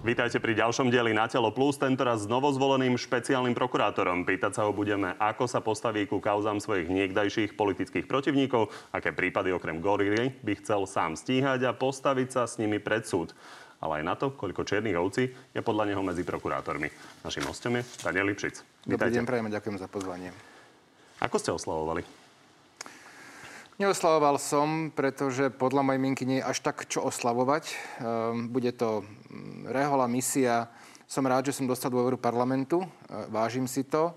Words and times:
Vítajte 0.00 0.40
pri 0.40 0.56
ďalšom 0.56 0.88
dieli 0.88 1.12
Na 1.12 1.28
telo 1.28 1.52
plus, 1.52 1.76
tentoraz 1.76 2.24
s 2.24 2.30
novozvoleným 2.30 2.96
špeciálnym 2.96 3.52
prokurátorom. 3.52 4.24
Pýtať 4.24 4.56
sa 4.56 4.64
ho 4.64 4.72
budeme, 4.72 5.12
ako 5.20 5.44
sa 5.44 5.60
postaví 5.60 6.08
ku 6.08 6.24
kauzám 6.24 6.56
svojich 6.56 6.88
niekdajších 6.88 7.52
politických 7.52 8.08
protivníkov, 8.08 8.72
aké 8.96 9.12
prípady 9.12 9.52
okrem 9.52 9.76
gorily 9.84 10.32
by 10.40 10.56
chcel 10.56 10.88
sám 10.88 11.20
stíhať 11.20 11.68
a 11.68 11.76
postaviť 11.76 12.32
sa 12.32 12.48
s 12.48 12.56
nimi 12.56 12.80
pred 12.80 13.04
súd. 13.04 13.36
Ale 13.84 14.00
aj 14.00 14.04
na 14.08 14.16
to, 14.16 14.32
koľko 14.32 14.64
čiernych 14.64 14.96
ovcí 14.96 15.36
je 15.52 15.60
podľa 15.60 15.92
neho 15.92 16.00
medzi 16.00 16.24
prokurátormi. 16.24 16.88
Našim 17.20 17.44
hostom 17.44 17.76
je 17.76 17.84
Daniel 18.00 18.32
Lipšic. 18.32 18.88
Dobrý 18.88 19.12
deň, 19.12 19.28
prajem 19.28 19.52
ďakujem 19.52 19.76
za 19.76 19.88
pozvanie. 19.92 20.32
Ako 21.20 21.36
ste 21.36 21.52
oslavovali? 21.52 22.19
Neoslavoval 23.80 24.36
som, 24.36 24.92
pretože 24.92 25.48
podľa 25.48 25.80
mojej 25.80 26.00
mienky 26.04 26.28
nie 26.28 26.44
je 26.44 26.48
až 26.52 26.60
tak 26.60 26.84
čo 26.84 27.00
oslavovať. 27.00 27.64
Ehm, 27.72 28.52
bude 28.52 28.76
to 28.76 29.00
mm, 29.00 29.72
rehola 29.72 30.04
misia. 30.04 30.68
Som 31.08 31.24
rád, 31.24 31.48
že 31.48 31.56
som 31.56 31.64
dostal 31.64 31.88
dôveru 31.88 32.20
parlamentu. 32.20 32.84
Ehm, 32.84 33.32
vážim 33.32 33.64
si 33.64 33.88
to 33.88 34.12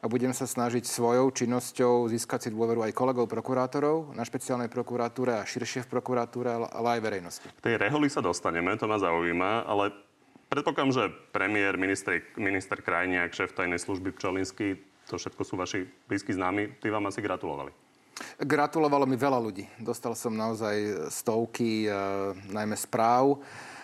a 0.00 0.04
budem 0.04 0.36
sa 0.36 0.44
snažiť 0.44 0.84
svojou 0.84 1.32
činnosťou 1.32 2.12
získať 2.12 2.44
si 2.44 2.48
dôveru 2.52 2.84
aj 2.84 2.92
kolegov 2.92 3.24
prokurátorov 3.24 4.12
na 4.12 4.20
špeciálnej 4.20 4.68
prokuratúre 4.68 5.32
a 5.32 5.48
širšie 5.48 5.88
v 5.88 5.96
prokuratúre, 5.96 6.68
ale 6.68 6.68
aj 6.68 7.00
verejnosti. 7.00 7.48
K 7.56 7.64
tej 7.72 7.80
reholi 7.80 8.12
sa 8.12 8.20
dostaneme, 8.20 8.76
to 8.76 8.84
ma 8.84 9.00
zaujíma, 9.00 9.64
ale 9.64 9.96
predpokladám, 10.52 10.92
že 10.92 11.04
premiér, 11.32 11.80
minister, 11.80 12.20
minister 12.36 12.84
Krajniak, 12.84 13.32
šéf 13.32 13.56
tajnej 13.56 13.80
služby 13.80 14.12
Pčolinský, 14.12 14.76
to 15.08 15.16
všetko 15.16 15.40
sú 15.40 15.56
vaši 15.56 15.88
blízki 16.04 16.36
známi, 16.36 16.80
tí 16.84 16.92
vám 16.92 17.08
asi 17.08 17.24
gratulovali. 17.24 17.72
Gratulovalo 18.40 19.04
mi 19.08 19.16
veľa 19.16 19.40
ľudí. 19.40 19.64
Dostal 19.80 20.16
som 20.16 20.36
naozaj 20.36 21.08
stovky, 21.12 21.86
e, 21.86 21.92
najmä 22.52 22.76
správ. 22.76 23.40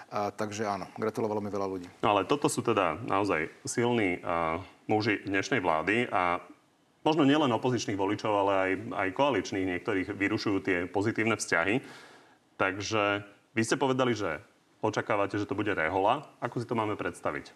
A, 0.07 0.31
takže 0.31 0.63
áno, 0.63 0.87
gratulovalo 0.95 1.43
mi 1.43 1.51
veľa 1.51 1.67
ľudí. 1.67 1.89
No 2.01 2.15
ale 2.15 2.23
toto 2.25 2.47
sú 2.47 2.63
teda 2.63 2.95
naozaj 3.11 3.51
silní 3.67 4.23
uh, 4.23 4.63
muži 4.87 5.19
dnešnej 5.27 5.59
vlády 5.59 6.07
a 6.15 6.39
možno 7.03 7.27
nielen 7.27 7.51
opozičných 7.51 7.99
voličov, 7.99 8.31
ale 8.31 8.53
aj, 8.55 8.71
aj 8.95 9.09
koaličných 9.19 9.67
niektorých 9.67 10.15
vyrušujú 10.15 10.57
tie 10.63 10.79
pozitívne 10.87 11.35
vzťahy. 11.35 11.83
Takže 12.55 13.27
vy 13.59 13.63
ste 13.67 13.77
povedali, 13.77 14.15
že 14.15 14.39
očakávate, 14.79 15.43
že 15.43 15.49
to 15.51 15.59
bude 15.59 15.75
rehola. 15.75 16.23
Ako 16.39 16.63
si 16.63 16.71
to 16.71 16.79
máme 16.79 16.95
predstaviť? 16.95 17.51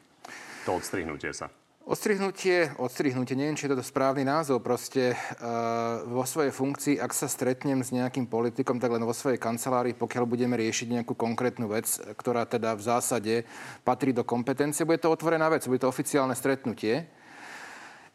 To 0.67 0.77
odstrihnutie 0.77 1.31
sa. 1.31 1.55
Odstrihnutie, 1.91 2.71
odstrihnutie, 2.79 3.35
neviem, 3.35 3.59
či 3.59 3.67
je 3.67 3.75
to 3.75 3.83
správny 3.83 4.23
názov, 4.23 4.63
proste 4.63 5.11
uh, 5.11 6.07
vo 6.07 6.23
svojej 6.23 6.55
funkcii, 6.55 7.03
ak 7.03 7.11
sa 7.11 7.27
stretnem 7.27 7.83
s 7.83 7.91
nejakým 7.91 8.31
politikom, 8.31 8.79
tak 8.79 8.95
len 8.95 9.03
vo 9.03 9.11
svojej 9.11 9.43
kancelárii, 9.43 9.99
pokiaľ 9.99 10.23
budeme 10.23 10.55
riešiť 10.55 10.87
nejakú 10.87 11.19
konkrétnu 11.19 11.67
vec, 11.67 11.91
ktorá 12.15 12.47
teda 12.47 12.79
v 12.79 12.83
zásade 12.87 13.35
patrí 13.83 14.15
do 14.15 14.23
kompetencie, 14.23 14.87
bude 14.87 15.03
to 15.03 15.11
otvorená 15.11 15.51
vec, 15.51 15.67
bude 15.67 15.83
to 15.83 15.91
oficiálne 15.91 16.39
stretnutie. 16.39 17.11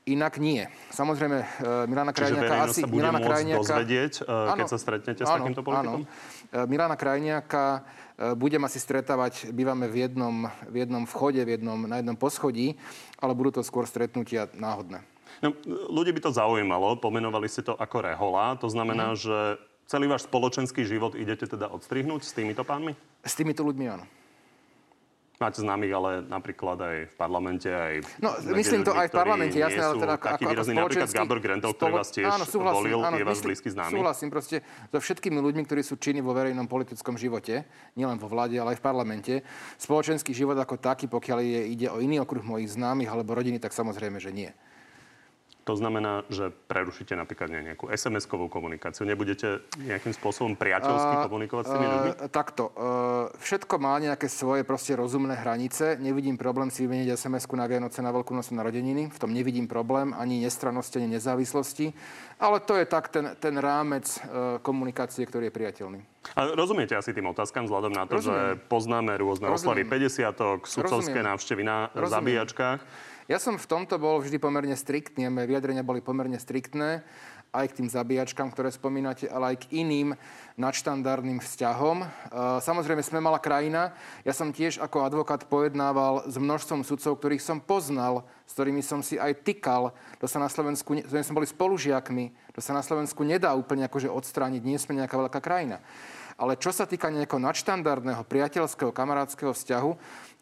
Inak 0.08 0.40
nie. 0.40 0.64
Samozrejme, 0.96 1.38
uh, 1.44 1.84
Milana 1.92 2.16
Krajniaka 2.16 2.72
asi... 2.72 2.80
sa 2.80 2.88
bude 2.88 3.04
Milana 3.04 3.20
Krajniaka, 3.20 3.60
dozvedieť, 3.60 4.14
keď 4.24 4.56
áno, 4.56 4.72
sa 4.72 4.80
stretnete 4.80 5.22
s 5.28 5.28
áno, 5.28 5.52
takýmto 5.52 5.68
politikom? 5.68 6.02
Áno. 6.08 6.64
Milana 6.72 6.96
Krajniaka 6.96 7.84
Eh, 7.84 8.05
budem 8.16 8.64
asi 8.64 8.80
stretávať, 8.80 9.52
bývame 9.52 9.92
v 9.92 10.08
jednom, 10.08 10.48
v 10.72 10.76
jednom 10.88 11.04
vchode, 11.04 11.42
v 11.44 11.60
jednom, 11.60 11.80
na 11.84 12.00
jednom 12.00 12.16
poschodí, 12.16 12.80
ale 13.20 13.36
budú 13.36 13.60
to 13.60 13.62
skôr 13.62 13.84
stretnutia 13.84 14.48
náhodné. 14.56 15.04
No, 15.44 15.52
ľudí 15.92 16.16
by 16.16 16.22
to 16.24 16.32
zaujímalo, 16.32 16.96
pomenovali 16.96 17.52
ste 17.52 17.68
to 17.68 17.76
ako 17.76 18.08
rehola, 18.08 18.56
to 18.56 18.72
znamená, 18.72 19.14
mm. 19.14 19.20
že 19.20 19.38
celý 19.84 20.08
váš 20.08 20.26
spoločenský 20.26 20.88
život 20.88 21.14
idete 21.14 21.44
teda 21.44 21.68
odstrihnúť 21.70 22.22
s 22.24 22.32
týmito 22.32 22.64
pánmi? 22.64 22.96
S 23.22 23.36
týmito 23.36 23.62
ľuďmi 23.68 23.86
áno. 23.92 24.06
Máte 25.36 25.60
známych, 25.60 25.92
ale 25.92 26.24
napríklad 26.24 26.80
aj 26.80 26.98
v 27.12 27.16
parlamente, 27.20 27.68
aj... 27.68 28.08
No, 28.24 28.32
myslím 28.56 28.88
to 28.88 28.96
aj 28.96 29.12
v 29.12 29.14
parlamente, 29.20 29.60
jasné, 29.60 29.84
ale 29.84 30.00
teda 30.00 30.16
ako, 30.16 30.28
ako 30.32 30.44
výrazný, 30.48 30.74
napríklad 30.80 31.10
Gabor 31.12 31.40
Grentel, 31.44 31.72
ktorý 31.76 31.92
vás 31.92 32.10
tiež 32.16 32.32
áno, 32.32 32.46
súhlasím, 32.48 32.80
volil, 32.80 33.00
áno, 33.04 33.20
je 33.20 33.26
vás 33.28 33.44
blízky 33.44 33.68
známy. 33.68 34.00
Súhlasím 34.00 34.30
proste 34.32 34.64
so 34.64 34.98
všetkými 35.04 35.36
ľuďmi, 35.36 35.68
ktorí 35.68 35.84
sú 35.84 36.00
činní 36.00 36.24
vo 36.24 36.32
verejnom 36.32 36.72
politickom 36.72 37.20
živote, 37.20 37.68
nielen 38.00 38.16
vo 38.16 38.32
vláde, 38.32 38.56
ale 38.56 38.76
aj 38.76 38.80
v 38.80 38.86
parlamente. 38.88 39.34
Spoločenský 39.76 40.32
život 40.32 40.56
ako 40.56 40.80
taký, 40.80 41.12
pokiaľ 41.12 41.44
je, 41.44 41.62
ide 41.68 41.88
o 41.92 42.00
iný 42.00 42.24
okruh 42.24 42.40
mojich 42.40 42.72
známych 42.72 43.12
alebo 43.12 43.36
rodiny, 43.36 43.60
tak 43.60 43.76
samozrejme, 43.76 44.24
že 44.24 44.32
nie. 44.32 44.56
To 45.66 45.74
znamená, 45.74 46.22
že 46.30 46.54
prerušíte 46.70 47.18
napríklad 47.18 47.50
nejakú 47.50 47.90
SMS-kovú 47.90 48.54
komunikáciu. 48.54 49.02
Nebudete 49.02 49.66
nejakým 49.82 50.14
spôsobom 50.14 50.54
priateľsky 50.54 51.26
komunikovať 51.26 51.64
s 51.66 51.72
tými 51.74 51.88
ľuďmi? 51.90 52.10
Uh, 52.22 52.30
takto. 52.30 52.70
Uh, 52.78 53.34
všetko 53.42 53.82
má 53.82 53.98
nejaké 53.98 54.30
svoje 54.30 54.62
proste 54.62 54.94
rozumné 54.94 55.34
hranice. 55.34 55.98
Nevidím 55.98 56.38
problém 56.38 56.70
si 56.70 56.86
vymeniť 56.86 57.18
SMS-ku 57.18 57.58
na 57.58 57.66
Vianoce, 57.66 57.98
na 58.06 58.14
Veľkú 58.14 58.38
noc, 58.38 58.46
na 58.54 58.62
rodeniny. 58.62 59.10
V 59.10 59.18
tom 59.18 59.34
nevidím 59.34 59.66
problém 59.66 60.14
ani 60.14 60.46
nestrannosti, 60.46 61.02
ani 61.02 61.18
nezávislosti. 61.18 61.98
Ale 62.38 62.62
to 62.62 62.78
je 62.78 62.86
tak 62.86 63.10
ten, 63.10 63.34
ten 63.42 63.58
rámec 63.58 64.06
uh, 64.06 64.62
komunikácie, 64.62 65.26
ktorý 65.26 65.50
je 65.50 65.54
priateľný. 65.58 66.00
A 66.38 66.54
rozumiete 66.54 66.94
asi 66.94 67.10
tým 67.10 67.26
otázkam 67.34 67.66
vzhľadom 67.66 67.94
na 67.94 68.06
to, 68.06 68.22
Rozumiem. 68.22 68.38
že 68.38 68.46
poznáme 68.70 69.14
rôzne 69.18 69.50
oslavy 69.50 69.82
50 69.82 70.62
sudcovské 70.62 71.26
návštevy 71.26 71.66
na 71.66 71.90
Rozumiem. 71.90 72.14
zabíjačkách. 72.14 72.80
Ja 73.26 73.42
som 73.42 73.58
v 73.58 73.66
tomto 73.66 73.98
bol 73.98 74.22
vždy 74.22 74.38
pomerne 74.38 74.78
striktný, 74.78 75.26
moje 75.34 75.50
vyjadrenia 75.50 75.82
boli 75.82 75.98
pomerne 75.98 76.38
striktné, 76.38 77.02
aj 77.50 77.74
k 77.74 77.78
tým 77.82 77.90
zabíjačkám, 77.90 78.54
ktoré 78.54 78.70
spomínate, 78.70 79.26
ale 79.26 79.58
aj 79.58 79.66
k 79.66 79.82
iným 79.82 80.14
nadštandardným 80.62 81.42
vzťahom. 81.42 82.04
E, 82.04 82.08
samozrejme, 82.62 83.02
sme 83.02 83.26
malá 83.26 83.42
krajina. 83.42 83.98
Ja 84.28 84.36
som 84.36 84.54
tiež 84.54 84.78
ako 84.78 85.10
advokát 85.10 85.42
pojednával 85.50 86.30
s 86.30 86.38
množstvom 86.38 86.86
sudcov, 86.86 87.18
ktorých 87.18 87.42
som 87.42 87.58
poznal, 87.58 88.30
s 88.46 88.54
ktorými 88.54 88.86
som 88.86 89.02
si 89.02 89.18
aj 89.18 89.42
tykal. 89.42 89.96
To 90.22 90.30
sa 90.30 90.38
na 90.38 90.52
Slovensku, 90.52 90.94
sme 91.10 91.38
boli 91.42 91.50
spolužiakmi. 91.50 92.54
To 92.54 92.62
sa 92.62 92.78
na 92.78 92.86
Slovensku 92.86 93.26
nedá 93.26 93.58
úplne 93.58 93.90
akože 93.90 94.12
odstrániť. 94.12 94.62
Nie 94.62 94.78
sme 94.78 95.02
nejaká 95.02 95.18
veľká 95.18 95.42
krajina. 95.42 95.82
Ale 96.36 96.60
čo 96.60 96.76
sa 96.76 96.84
týka 96.84 97.08
nejakého 97.08 97.40
nadštandardného 97.40 98.28
priateľského 98.28 98.92
kamarátskeho 98.92 99.56
vzťahu, 99.56 99.92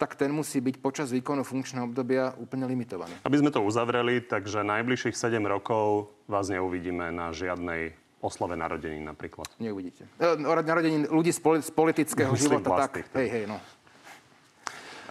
tak 0.01 0.17
ten 0.17 0.33
musí 0.33 0.57
byť 0.57 0.81
počas 0.81 1.13
výkonu 1.13 1.45
funkčného 1.45 1.85
obdobia 1.85 2.33
úplne 2.41 2.65
limitovaný. 2.65 3.13
Aby 3.21 3.37
sme 3.45 3.53
to 3.53 3.61
uzavreli, 3.61 4.25
takže 4.25 4.65
najbližších 4.65 5.13
7 5.13 5.37
rokov 5.45 6.09
vás 6.25 6.49
neuvidíme 6.49 7.13
na 7.13 7.29
žiadnej 7.29 7.93
oslave 8.25 8.57
narodení 8.57 9.05
napríklad. 9.05 9.45
Neuvidíte. 9.61 10.09
E, 10.17 10.33
narodení 10.41 11.05
ľudí 11.05 11.29
z, 11.29 11.39
poli- 11.43 11.61
z 11.61 11.69
politického 11.69 12.33
Myslím 12.33 12.63
života, 12.63 12.69
vlastných, 12.73 13.07
tak. 13.11 13.19
Hej, 13.21 13.29
hej, 13.29 13.45
no. 13.45 13.61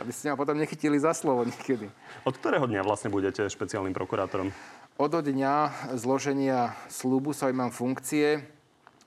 Aby 0.03 0.11
ste 0.11 0.33
ma 0.33 0.41
potom 0.41 0.59
nechytili 0.59 0.99
za 0.99 1.15
slovo 1.15 1.47
niekedy. 1.47 1.87
Od 2.27 2.35
ktorého 2.35 2.67
dňa 2.67 2.83
vlastne 2.83 3.13
budete 3.13 3.47
špeciálnym 3.47 3.95
prokurátorom? 3.95 4.51
Od 4.99 5.13
dňa 5.13 5.55
zloženia 5.95 6.75
slúbu 6.91 7.37
svojej 7.37 7.55
mám 7.55 7.71
funkcie 7.71 8.43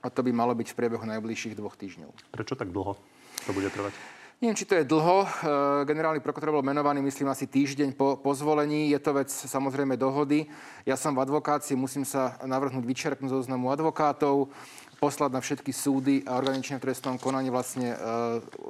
a 0.02 0.10
to 0.12 0.20
by 0.20 0.32
malo 0.32 0.52
byť 0.52 0.72
v 0.72 0.78
priebehu 0.78 1.04
najbližších 1.04 1.56
dvoch 1.56 1.76
týždňov. 1.78 2.10
Prečo 2.32 2.58
tak 2.58 2.72
dlho 2.72 2.96
to 3.46 3.50
bude 3.52 3.70
trvať? 3.70 3.94
Neviem, 4.36 4.52
či 4.52 4.68
to 4.68 4.76
je 4.76 4.84
dlho. 4.84 5.24
E, 5.24 5.28
generálny 5.88 6.20
prokurátor 6.20 6.60
bol 6.60 6.60
menovaný, 6.60 7.00
myslím, 7.00 7.32
asi 7.32 7.48
týždeň 7.48 7.96
po, 7.96 8.20
po 8.20 8.36
zvolení. 8.36 8.92
Je 8.92 9.00
to 9.00 9.16
vec 9.16 9.32
samozrejme 9.32 9.96
dohody. 9.96 10.44
Ja 10.84 10.92
som 11.00 11.16
v 11.16 11.24
advokácii, 11.24 11.72
musím 11.72 12.04
sa 12.04 12.36
navrhnúť 12.44 12.84
vyčerpnúť 12.84 13.32
zoznamu 13.32 13.72
advokátov, 13.72 14.52
poslať 15.00 15.30
na 15.32 15.40
všetky 15.40 15.72
súdy 15.72 16.20
a 16.28 16.36
organične 16.36 16.76
v 16.76 16.84
trestnom 16.84 17.16
konaní 17.16 17.48
vlastne 17.48 17.96
e, 17.96 17.98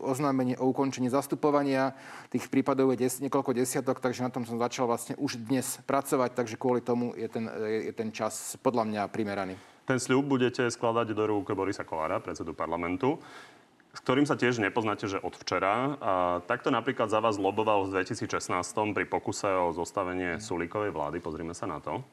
oznámenie 0.06 0.54
o 0.54 0.70
ukončení 0.70 1.10
zastupovania. 1.10 1.98
Tých 2.30 2.46
prípadov 2.46 2.94
je 2.94 3.02
des, 3.02 3.18
niekoľko 3.18 3.50
desiatok, 3.50 3.98
takže 3.98 4.22
na 4.22 4.30
tom 4.30 4.46
som 4.46 4.62
začal 4.62 4.86
vlastne 4.86 5.18
už 5.18 5.34
dnes 5.50 5.82
pracovať, 5.82 6.30
takže 6.30 6.54
kvôli 6.62 6.78
tomu 6.78 7.10
je 7.18 7.26
ten, 7.26 7.42
je, 7.42 7.90
je 7.90 7.92
ten 7.94 8.14
čas 8.14 8.54
podľa 8.62 8.86
mňa 8.86 9.02
primeraný. 9.10 9.58
Ten 9.86 10.02
sľub 10.02 10.26
budete 10.26 10.66
skladať 10.66 11.14
do 11.14 11.24
rúk 11.30 11.54
Borisa 11.54 11.86
Kolára, 11.86 12.18
predsedu 12.18 12.52
parlamentu 12.52 13.22
s 13.96 14.04
ktorým 14.04 14.28
sa 14.28 14.36
tiež 14.36 14.60
nepoznáte, 14.60 15.08
že 15.08 15.16
od 15.16 15.32
včera. 15.32 15.96
A 16.04 16.12
takto 16.44 16.68
napríklad 16.68 17.08
za 17.08 17.16
vás 17.24 17.40
loboval 17.40 17.88
v 17.88 18.04
2016 18.04 18.52
pri 18.92 19.08
pokuse 19.08 19.48
o 19.48 19.72
zostavenie 19.72 20.36
Sulíkovej 20.36 20.92
vlády. 20.92 21.16
Pozrime 21.24 21.56
sa 21.56 21.64
na 21.64 21.80
to. 21.80 22.04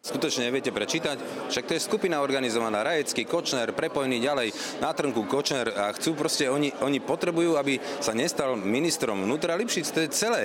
Skutočne 0.00 0.48
neviete 0.48 0.72
prečítať? 0.72 1.48
Však 1.52 1.64
to 1.68 1.76
je 1.76 1.80
skupina 1.80 2.20
organizovaná. 2.20 2.84
Rajecký, 2.84 3.24
Kočner, 3.24 3.72
prepojený 3.72 4.20
ďalej 4.20 4.48
na 4.80 4.92
trnku 4.96 5.24
Kočner 5.24 5.72
a 5.72 5.92
chcú 5.96 6.16
proste, 6.16 6.48
oni, 6.48 6.72
oni 6.84 7.00
potrebujú, 7.00 7.56
aby 7.56 7.80
sa 8.00 8.16
nestal 8.16 8.56
ministrom 8.56 9.24
vnútra 9.24 9.56
Lipšic. 9.56 9.88
To 9.92 10.00
je 10.04 10.08
celé. 10.12 10.42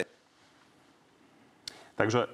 Takže 1.96 2.28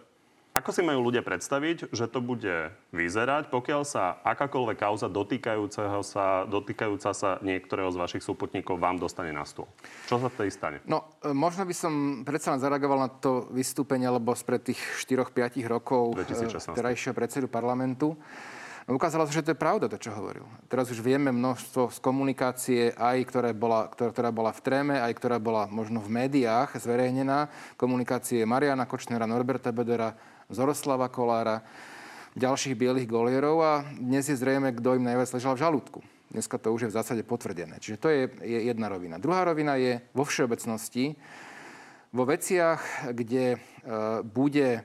ako 0.61 0.69
si 0.77 0.85
majú 0.85 1.09
ľudia 1.09 1.25
predstaviť, 1.25 1.89
že 1.89 2.05
to 2.05 2.21
bude 2.21 2.69
vyzerať, 2.93 3.49
pokiaľ 3.49 3.81
sa 3.81 4.21
akákoľvek 4.21 4.77
kauza 4.77 5.09
dotýkajúceho 5.09 6.05
sa, 6.05 6.45
dotýkajúca 6.45 7.17
sa 7.17 7.41
niektorého 7.41 7.89
z 7.89 7.97
vašich 7.97 8.21
súputníkov 8.21 8.77
vám 8.77 9.01
dostane 9.01 9.33
na 9.33 9.41
stôl? 9.41 9.65
Čo 10.05 10.21
sa 10.21 10.29
vtedy 10.29 10.53
stane? 10.53 10.77
No, 10.85 11.17
e, 11.25 11.33
možno 11.33 11.65
by 11.65 11.73
som 11.73 11.93
predsa 12.21 12.53
len 12.53 12.61
zareagoval 12.61 12.99
na 13.01 13.09
to 13.09 13.49
vystúpenie, 13.49 14.05
lebo 14.05 14.37
spred 14.37 14.61
tých 14.61 14.77
4-5 15.01 15.65
rokov 15.65 16.13
2016. 16.21 16.69
E, 16.69 16.77
terajšieho 16.77 17.17
predsedu 17.17 17.49
parlamentu. 17.49 18.13
No 18.85 18.97
ukázalo 18.97 19.25
sa, 19.29 19.33
že 19.33 19.45
to 19.45 19.53
je 19.53 19.61
pravda, 19.61 19.89
to, 19.89 19.97
čo 19.97 20.13
hovoril. 20.13 20.45
Teraz 20.65 20.89
už 20.89 21.05
vieme 21.05 21.29
množstvo 21.29 21.93
z 21.93 21.97
komunikácie, 22.01 22.81
aj 22.97 23.17
ktorá 23.29 23.49
bola, 23.53 23.89
ktorá, 23.89 24.09
ktorá 24.13 24.29
bola 24.33 24.51
v 24.53 24.61
tréme, 24.61 24.95
aj 24.97 25.13
ktorá 25.17 25.37
bola 25.37 25.69
možno 25.69 26.01
v 26.01 26.09
médiách 26.09 26.77
zverejnená. 26.81 27.49
Komunikácie 27.77 28.45
Mariana 28.45 28.89
Kočnera, 28.89 29.29
Norberta 29.29 29.69
Bedera, 29.69 30.17
Zoroslava 30.51 31.07
Kolára, 31.07 31.63
ďalších 32.36 32.75
bielých 32.75 33.07
golierov 33.07 33.63
a 33.63 33.88
dnes 33.95 34.27
je 34.27 34.36
zrejme, 34.36 34.75
kto 34.75 35.00
im 35.00 35.07
najviac 35.07 35.31
ležal 35.31 35.56
v 35.56 35.63
žalúdku. 35.63 36.00
Dneska 36.31 36.59
to 36.59 36.75
už 36.75 36.88
je 36.88 36.92
v 36.92 36.98
zásade 37.00 37.24
potvrdené. 37.24 37.80
Čiže 37.80 37.98
to 38.00 38.07
je, 38.12 38.27
je 38.44 38.59
jedna 38.68 38.92
rovina. 38.92 39.15
Druhá 39.15 39.48
rovina 39.48 39.80
je 39.80 40.03
vo 40.12 40.27
všeobecnosti, 40.27 41.15
vo 42.12 42.27
veciach, 42.27 43.12
kde 43.15 43.56
e, 43.56 43.57
bude 44.27 44.83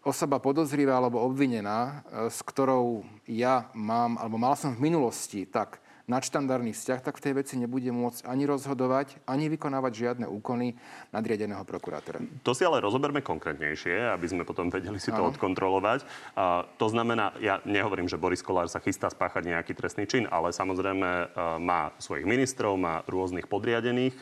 osoba 0.00 0.40
podozrivá 0.40 0.96
alebo 0.96 1.20
obvinená, 1.20 2.00
e, 2.08 2.32
s 2.32 2.40
ktorou 2.40 3.04
ja 3.28 3.68
mám, 3.76 4.16
alebo 4.16 4.40
mal 4.40 4.56
som 4.56 4.72
v 4.72 4.88
minulosti 4.88 5.44
tak 5.44 5.83
nadštandardný 6.04 6.76
vzťah, 6.76 7.00
tak 7.00 7.16
v 7.16 7.24
tej 7.24 7.34
veci 7.40 7.54
nebude 7.56 7.88
môcť 7.88 8.28
ani 8.28 8.44
rozhodovať, 8.44 9.24
ani 9.24 9.48
vykonávať 9.48 9.92
žiadne 9.92 10.26
úkony 10.28 10.76
nadriadeného 11.16 11.64
prokurátora. 11.64 12.20
To 12.44 12.52
si 12.52 12.62
ale 12.64 12.84
rozoberme 12.84 13.24
konkrétnejšie, 13.24 14.12
aby 14.12 14.26
sme 14.28 14.42
potom 14.44 14.68
vedeli 14.68 15.00
si 15.00 15.08
to 15.08 15.24
ano. 15.24 15.32
odkontrolovať. 15.32 16.04
A 16.36 16.68
to 16.76 16.86
znamená, 16.92 17.32
ja 17.40 17.64
nehovorím, 17.64 18.08
že 18.08 18.20
Boris 18.20 18.44
Kolár 18.44 18.68
sa 18.68 18.84
chystá 18.84 19.08
spáchať 19.08 19.48
nejaký 19.48 19.72
trestný 19.72 20.04
čin, 20.04 20.28
ale 20.28 20.52
samozrejme 20.52 21.08
e, 21.08 21.26
má 21.64 21.96
svojich 21.96 22.28
ministrov, 22.28 22.76
má 22.76 23.00
rôznych 23.08 23.48
podriadených, 23.48 24.16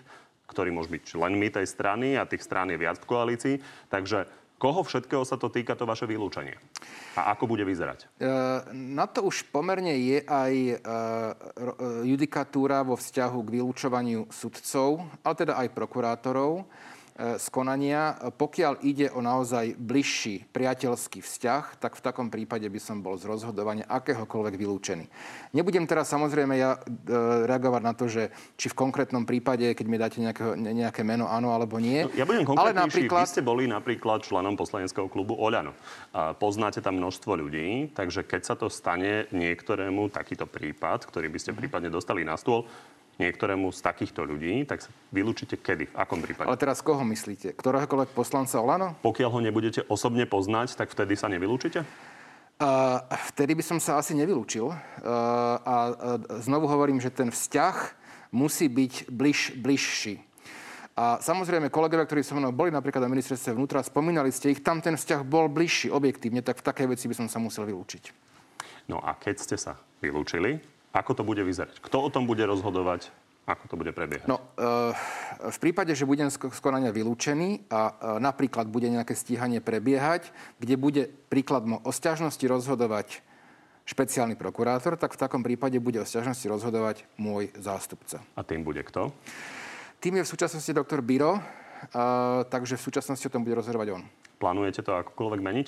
ktorí 0.47 0.69
môžu 0.71 0.95
byť 0.95 1.03
členmi 1.17 1.49
tej 1.49 1.67
strany 1.67 2.15
a 2.15 2.29
tých 2.29 2.45
strán 2.45 2.69
je 2.69 2.79
viac 2.79 3.01
v 3.01 3.09
koalícii. 3.09 3.57
Takže 3.89 4.42
Koho 4.63 4.87
všetkého 4.87 5.27
sa 5.27 5.35
to 5.35 5.51
týka, 5.51 5.75
to 5.75 5.91
vaše 5.91 6.07
vylúčenie? 6.07 6.55
A 7.19 7.35
ako 7.35 7.51
bude 7.51 7.67
vyzerať? 7.67 8.07
E, 8.07 8.31
na 8.71 9.11
to 9.11 9.27
už 9.27 9.51
pomerne 9.51 9.91
je 9.91 10.23
aj 10.23 10.55
e, 10.55 10.77
judikatúra 12.07 12.87
vo 12.87 12.95
vzťahu 12.95 13.39
k 13.43 13.53
vylúčovaniu 13.59 14.31
sudcov, 14.31 15.03
ale 15.27 15.35
teda 15.35 15.59
aj 15.59 15.75
prokurátorov. 15.75 16.63
E, 17.23 17.39
z 17.39 17.47
konania. 17.55 18.19
Pokiaľ 18.19 18.83
ide 18.83 19.07
o 19.15 19.23
naozaj 19.23 19.79
bližší 19.79 20.43
priateľský 20.51 21.23
vzťah, 21.23 21.79
tak 21.79 21.95
v 21.95 22.03
takom 22.03 22.27
prípade 22.27 22.67
by 22.67 22.81
som 22.83 22.99
bol 22.99 23.15
z 23.15 23.31
rozhodovania 23.31 23.87
akéhokoľvek 23.87 24.59
vylúčený. 24.59 25.07
Nebudem 25.55 25.87
teraz 25.87 26.11
samozrejme 26.11 26.59
ja 26.59 26.75
e, 26.75 26.79
reagovať 27.47 27.83
na 27.87 27.95
to, 27.95 28.11
že 28.11 28.35
či 28.59 28.67
v 28.67 28.75
konkrétnom 28.75 29.23
prípade, 29.23 29.71
keď 29.71 29.87
mi 29.87 30.03
dáte 30.03 30.19
nejaké, 30.19 30.59
nejaké 30.59 31.07
meno, 31.07 31.31
áno 31.31 31.55
alebo 31.55 31.79
nie. 31.79 32.03
No, 32.03 32.11
ja 32.19 32.27
budem. 32.27 32.43
Ale 32.59 32.75
napríklad... 32.75 33.23
Vy 33.23 33.31
ste 33.39 33.47
boli 33.47 33.71
napríklad 33.71 34.27
členom 34.27 34.59
poslaneckého 34.59 35.07
klubu 35.07 35.39
Oľano. 35.39 35.79
A 36.11 36.35
poznáte 36.35 36.83
tam 36.83 36.99
množstvo 36.99 37.39
ľudí, 37.39 37.95
takže 37.95 38.27
keď 38.27 38.43
sa 38.43 38.55
to 38.59 38.67
stane 38.67 39.31
niektorému 39.31 40.11
takýto 40.11 40.51
prípad, 40.51 41.07
ktorý 41.07 41.31
by 41.31 41.39
ste 41.39 41.55
prípadne 41.55 41.87
dostali 41.87 42.27
na 42.27 42.35
stôl, 42.35 42.67
niektorému 43.21 43.69
z 43.73 43.81
takýchto 43.85 44.25
ľudí, 44.25 44.65
tak 44.65 44.85
vylúčite 45.13 45.61
kedy, 45.61 45.93
v 45.93 45.97
akom 45.97 46.25
prípade? 46.25 46.49
Ale 46.49 46.61
teraz 46.61 46.81
koho 46.81 47.05
myslíte? 47.05 47.53
Ktoréhokoľvek 47.57 48.11
poslanca 48.17 48.57
Olano? 48.61 48.97
Pokiaľ 49.05 49.31
ho 49.33 49.41
nebudete 49.45 49.85
osobne 49.89 50.25
poznať, 50.25 50.77
tak 50.77 50.89
vtedy 50.89 51.17
sa 51.19 51.29
nevylúčite? 51.29 51.85
Uh, 52.63 53.03
vtedy 53.35 53.59
by 53.59 53.65
som 53.65 53.79
sa 53.83 53.99
asi 53.99 54.15
nevylúčil. 54.15 54.71
Uh, 54.71 54.77
a 55.67 55.75
uh, 55.91 55.95
znovu 56.39 56.71
hovorím, 56.71 57.03
že 57.03 57.11
ten 57.11 57.29
vzťah 57.29 57.77
musí 58.31 58.71
byť 58.71 59.11
bliž, 59.11 59.59
bližší. 59.59 60.23
A 60.93 61.17
samozrejme, 61.25 61.73
kolegovia, 61.73 62.05
ktorí 62.05 62.21
so 62.21 62.37
mnou 62.37 62.53
boli 62.53 62.69
napríklad 62.69 63.01
na 63.01 63.09
ministerstve 63.09 63.57
vnútra, 63.57 63.81
spomínali 63.81 64.29
ste 64.29 64.53
ich, 64.53 64.61
tam 64.61 64.85
ten 64.85 64.95
vzťah 64.95 65.25
bol 65.25 65.49
bližší 65.49 65.89
objektívne, 65.89 66.45
tak 66.45 66.61
v 66.61 66.67
takej 66.69 66.87
veci 66.93 67.09
by 67.09 67.17
som 67.17 67.29
sa 67.33 67.41
musel 67.41 67.65
vylúčiť. 67.65 68.13
No 68.93 69.01
a 69.01 69.17
keď 69.17 69.37
ste 69.41 69.57
sa 69.57 69.81
vylúčili, 70.05 70.61
ako 70.93 71.13
to 71.17 71.23
bude 71.25 71.41
vyzerať? 71.41 71.81
Kto 71.81 72.05
o 72.05 72.09
tom 72.13 72.29
bude 72.29 72.45
rozhodovať? 72.45 73.09
Ako 73.43 73.67
to 73.67 73.75
bude 73.75 73.91
prebiehať? 73.91 74.31
No, 74.31 74.39
e, 74.55 74.95
v 75.51 75.59
prípade, 75.59 75.91
že 75.99 76.07
budem 76.07 76.31
z 76.31 76.39
konania 76.63 76.95
vylúčený 76.95 77.67
a 77.75 77.81
e, 77.91 77.93
napríklad 78.23 78.71
bude 78.71 78.87
nejaké 78.87 79.19
stíhanie 79.19 79.59
prebiehať, 79.59 80.31
kde 80.63 80.79
bude 80.79 81.03
príkladmo 81.27 81.83
o 81.83 81.91
sťažnosti 81.91 82.45
rozhodovať 82.47 83.19
špeciálny 83.83 84.39
prokurátor, 84.39 84.95
tak 84.95 85.19
v 85.19 85.21
takom 85.27 85.43
prípade 85.43 85.75
bude 85.83 85.99
o 85.99 86.07
sťažnosti 86.07 86.47
rozhodovať 86.47 87.03
môj 87.19 87.51
zástupca. 87.59 88.23
A 88.39 88.47
tým 88.47 88.63
bude 88.63 88.79
kto? 88.87 89.11
Tým 89.99 90.23
je 90.23 90.27
v 90.27 90.33
súčasnosti 90.39 90.71
doktor 90.71 91.03
Biro, 91.03 91.35
e, 91.35 91.43
takže 92.47 92.79
v 92.79 92.85
súčasnosti 92.87 93.27
o 93.27 93.33
tom 93.33 93.43
bude 93.43 93.59
rozhodovať 93.59 93.99
on. 93.99 94.07
Plánujete 94.39 94.87
to 94.87 94.95
akokoľvek 95.03 95.41
meniť? 95.43 95.67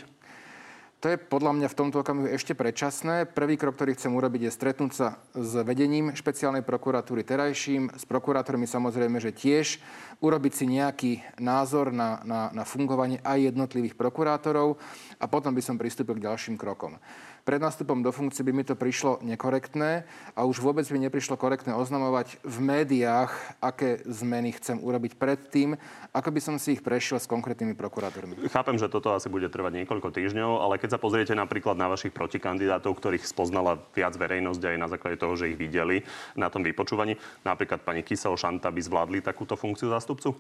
To 1.05 1.13
je 1.13 1.21
podľa 1.21 1.53
mňa 1.53 1.69
v 1.69 1.79
tomto 1.85 2.01
okamihu 2.01 2.33
ešte 2.33 2.57
predčasné. 2.57 3.29
Prvý 3.29 3.61
krok, 3.61 3.77
ktorý 3.77 3.93
chcem 3.93 4.17
urobiť, 4.17 4.49
je 4.49 4.57
stretnúť 4.57 4.93
sa 4.97 5.21
s 5.37 5.53
vedením 5.61 6.17
špeciálnej 6.17 6.65
prokuratúry 6.65 7.21
terajším, 7.21 7.93
s 7.93 8.09
prokurátormi 8.09 8.65
samozrejme, 8.65 9.21
že 9.21 9.37
tiež 9.37 9.85
urobiť 10.25 10.53
si 10.57 10.65
nejaký 10.65 11.13
názor 11.37 11.93
na, 11.93 12.25
na, 12.25 12.49
na 12.57 12.65
fungovanie 12.65 13.21
aj 13.21 13.53
jednotlivých 13.53 13.93
prokurátorov 13.93 14.81
a 15.21 15.29
potom 15.29 15.53
by 15.53 15.61
som 15.61 15.77
pristúpil 15.77 16.17
k 16.17 16.25
ďalším 16.25 16.57
krokom. 16.57 16.97
Pred 17.45 17.61
nástupom 17.61 18.01
do 18.01 18.09
funkcie 18.09 18.41
by 18.41 18.57
mi 18.57 18.65
to 18.65 18.73
prišlo 18.73 19.21
nekorektné 19.21 20.09
a 20.33 20.49
už 20.49 20.65
vôbec 20.65 20.89
by 20.89 20.97
neprišlo 20.97 21.37
korektné 21.37 21.77
oznamovať 21.77 22.41
v 22.41 22.57
médiách, 22.57 23.37
aké 23.61 24.01
zmeny 24.09 24.57
chcem 24.57 24.81
urobiť 24.81 25.21
predtým, 25.21 25.77
ako 26.17 26.29
by 26.33 26.41
som 26.41 26.57
si 26.57 26.73
ich 26.73 26.81
prešiel 26.81 27.21
s 27.21 27.29
konkrétnymi 27.29 27.77
prokurátormi. 27.77 28.49
Chápem, 28.49 28.81
že 28.81 28.89
toto 28.89 29.13
asi 29.13 29.29
bude 29.29 29.53
trvať 29.53 29.85
niekoľko 29.85 30.09
týždňov, 30.09 30.65
ale 30.65 30.81
keď 30.81 30.97
sa 30.97 31.03
pozriete 31.03 31.37
napríklad 31.37 31.77
na 31.77 31.93
vašich 31.93 32.17
protikandidátov, 32.17 32.97
ktorých 32.97 33.29
spoznala 33.29 33.77
viac 33.93 34.17
verejnosť 34.17 34.65
aj 34.65 34.77
na 34.81 34.89
základe 34.89 35.21
toho, 35.21 35.37
že 35.37 35.53
ich 35.53 35.61
videli 35.61 36.01
na 36.41 36.49
tom 36.49 36.65
vypočúvaní, 36.65 37.21
napríklad 37.45 37.85
pani 37.85 38.01
Kysel 38.01 38.41
Šanta 38.41 38.73
by 38.73 38.81
zvládli 38.81 39.21
takúto 39.21 39.53
funkciu 39.53 39.93
zástupcu? 40.15 40.39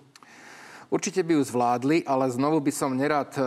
Určite 0.91 1.27
by 1.27 1.35
ju 1.35 1.43
zvládli, 1.43 2.07
ale 2.07 2.31
znovu 2.31 2.63
by 2.63 2.71
som 2.71 2.95
nerad 2.95 3.35
e, 3.35 3.43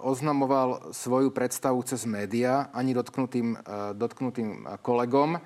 oznamoval 0.00 0.94
svoju 0.96 1.28
predstavu 1.28 1.84
cez 1.84 2.08
médiá 2.08 2.72
ani 2.72 2.96
dotknutým, 2.96 3.52
e, 3.52 3.56
dotknutým 3.92 4.80
kolegom, 4.80 5.36
e, 5.36 5.40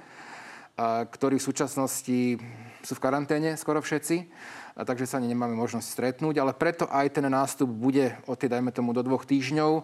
ktorí 1.11 1.43
v 1.43 1.47
súčasnosti 1.51 2.39
sú 2.87 2.93
v 2.95 3.03
karanténe, 3.03 3.59
skoro 3.59 3.83
všetci, 3.83 4.31
takže 4.79 5.11
sa 5.11 5.19
ani 5.19 5.35
nemáme 5.35 5.59
možnosť 5.59 5.91
stretnúť, 5.91 6.39
ale 6.39 6.55
preto 6.55 6.87
aj 6.87 7.19
ten 7.19 7.27
nástup 7.27 7.67
bude 7.67 8.15
od 8.31 8.39
tej, 8.39 8.55
dajme 8.55 8.71
tomu, 8.71 8.95
do 8.95 9.03
dvoch 9.03 9.27
týždňov, 9.27 9.83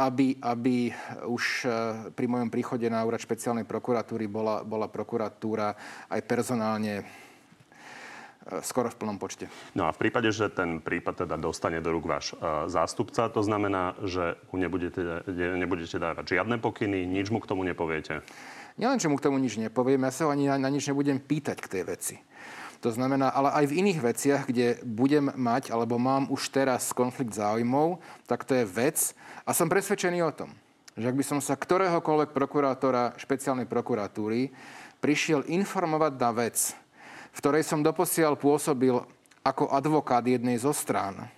aby, 0.00 0.40
aby 0.40 0.90
už 1.28 1.68
pri 2.16 2.26
mojom 2.26 2.48
príchode 2.48 2.88
na 2.88 3.04
úrad 3.04 3.20
špeciálnej 3.20 3.68
prokuratúry 3.68 4.26
bola, 4.26 4.64
bola 4.64 4.88
prokuratúra 4.88 5.76
aj 6.08 6.20
personálne 6.24 7.25
skoro 8.62 8.86
v 8.90 8.96
plnom 8.98 9.18
počte. 9.18 9.50
No 9.74 9.90
a 9.90 9.94
v 9.94 10.06
prípade, 10.06 10.30
že 10.30 10.46
ten 10.46 10.78
prípad 10.78 11.26
teda 11.26 11.34
dostane 11.34 11.82
do 11.82 11.90
rúk 11.90 12.06
váš 12.06 12.32
e, 12.32 12.70
zástupca, 12.70 13.26
to 13.26 13.42
znamená, 13.42 13.98
že 14.06 14.38
mu 14.54 14.62
nebudete, 14.62 15.26
nebudete 15.58 15.98
dávať 15.98 16.38
žiadne 16.38 16.62
pokyny, 16.62 17.04
nič 17.06 17.34
mu 17.34 17.42
k 17.42 17.50
tomu 17.50 17.66
nepoviete? 17.66 18.22
Nielen, 18.76 19.00
že 19.00 19.08
mu 19.10 19.16
k 19.18 19.24
tomu 19.24 19.40
nič 19.40 19.58
nepoviem, 19.58 20.04
ja 20.06 20.12
sa 20.12 20.30
ani 20.30 20.46
na, 20.46 20.60
na 20.60 20.70
nič 20.70 20.86
nebudem 20.86 21.18
pýtať 21.18 21.58
k 21.58 21.70
tej 21.70 21.82
veci. 21.88 22.16
To 22.84 22.92
znamená, 22.92 23.32
ale 23.32 23.50
aj 23.56 23.64
v 23.72 23.76
iných 23.82 23.98
veciach, 24.04 24.42
kde 24.46 24.78
budem 24.84 25.32
mať, 25.32 25.72
alebo 25.72 25.96
mám 25.96 26.28
už 26.28 26.52
teraz 26.52 26.92
konflikt 26.92 27.32
záujmov, 27.32 27.98
tak 28.28 28.44
to 28.44 28.52
je 28.52 28.68
vec 28.68 29.16
a 29.48 29.50
som 29.56 29.66
presvedčený 29.66 30.20
o 30.22 30.30
tom, 30.30 30.52
že 30.94 31.08
ak 31.08 31.16
by 31.16 31.24
som 31.24 31.38
sa 31.40 31.56
ktoréhokoľvek 31.56 32.36
prokurátora 32.36 33.16
špeciálnej 33.16 33.64
prokuratúry 33.64 34.52
prišiel 35.00 35.48
informovať 35.48 36.12
na 36.20 36.30
vec, 36.36 36.76
v 37.36 37.38
ktorej 37.44 37.68
som 37.68 37.84
doposiaľ 37.84 38.40
pôsobil 38.40 38.96
ako 39.44 39.68
advokát 39.68 40.24
jednej 40.24 40.56
zo 40.56 40.72
strán, 40.72 41.28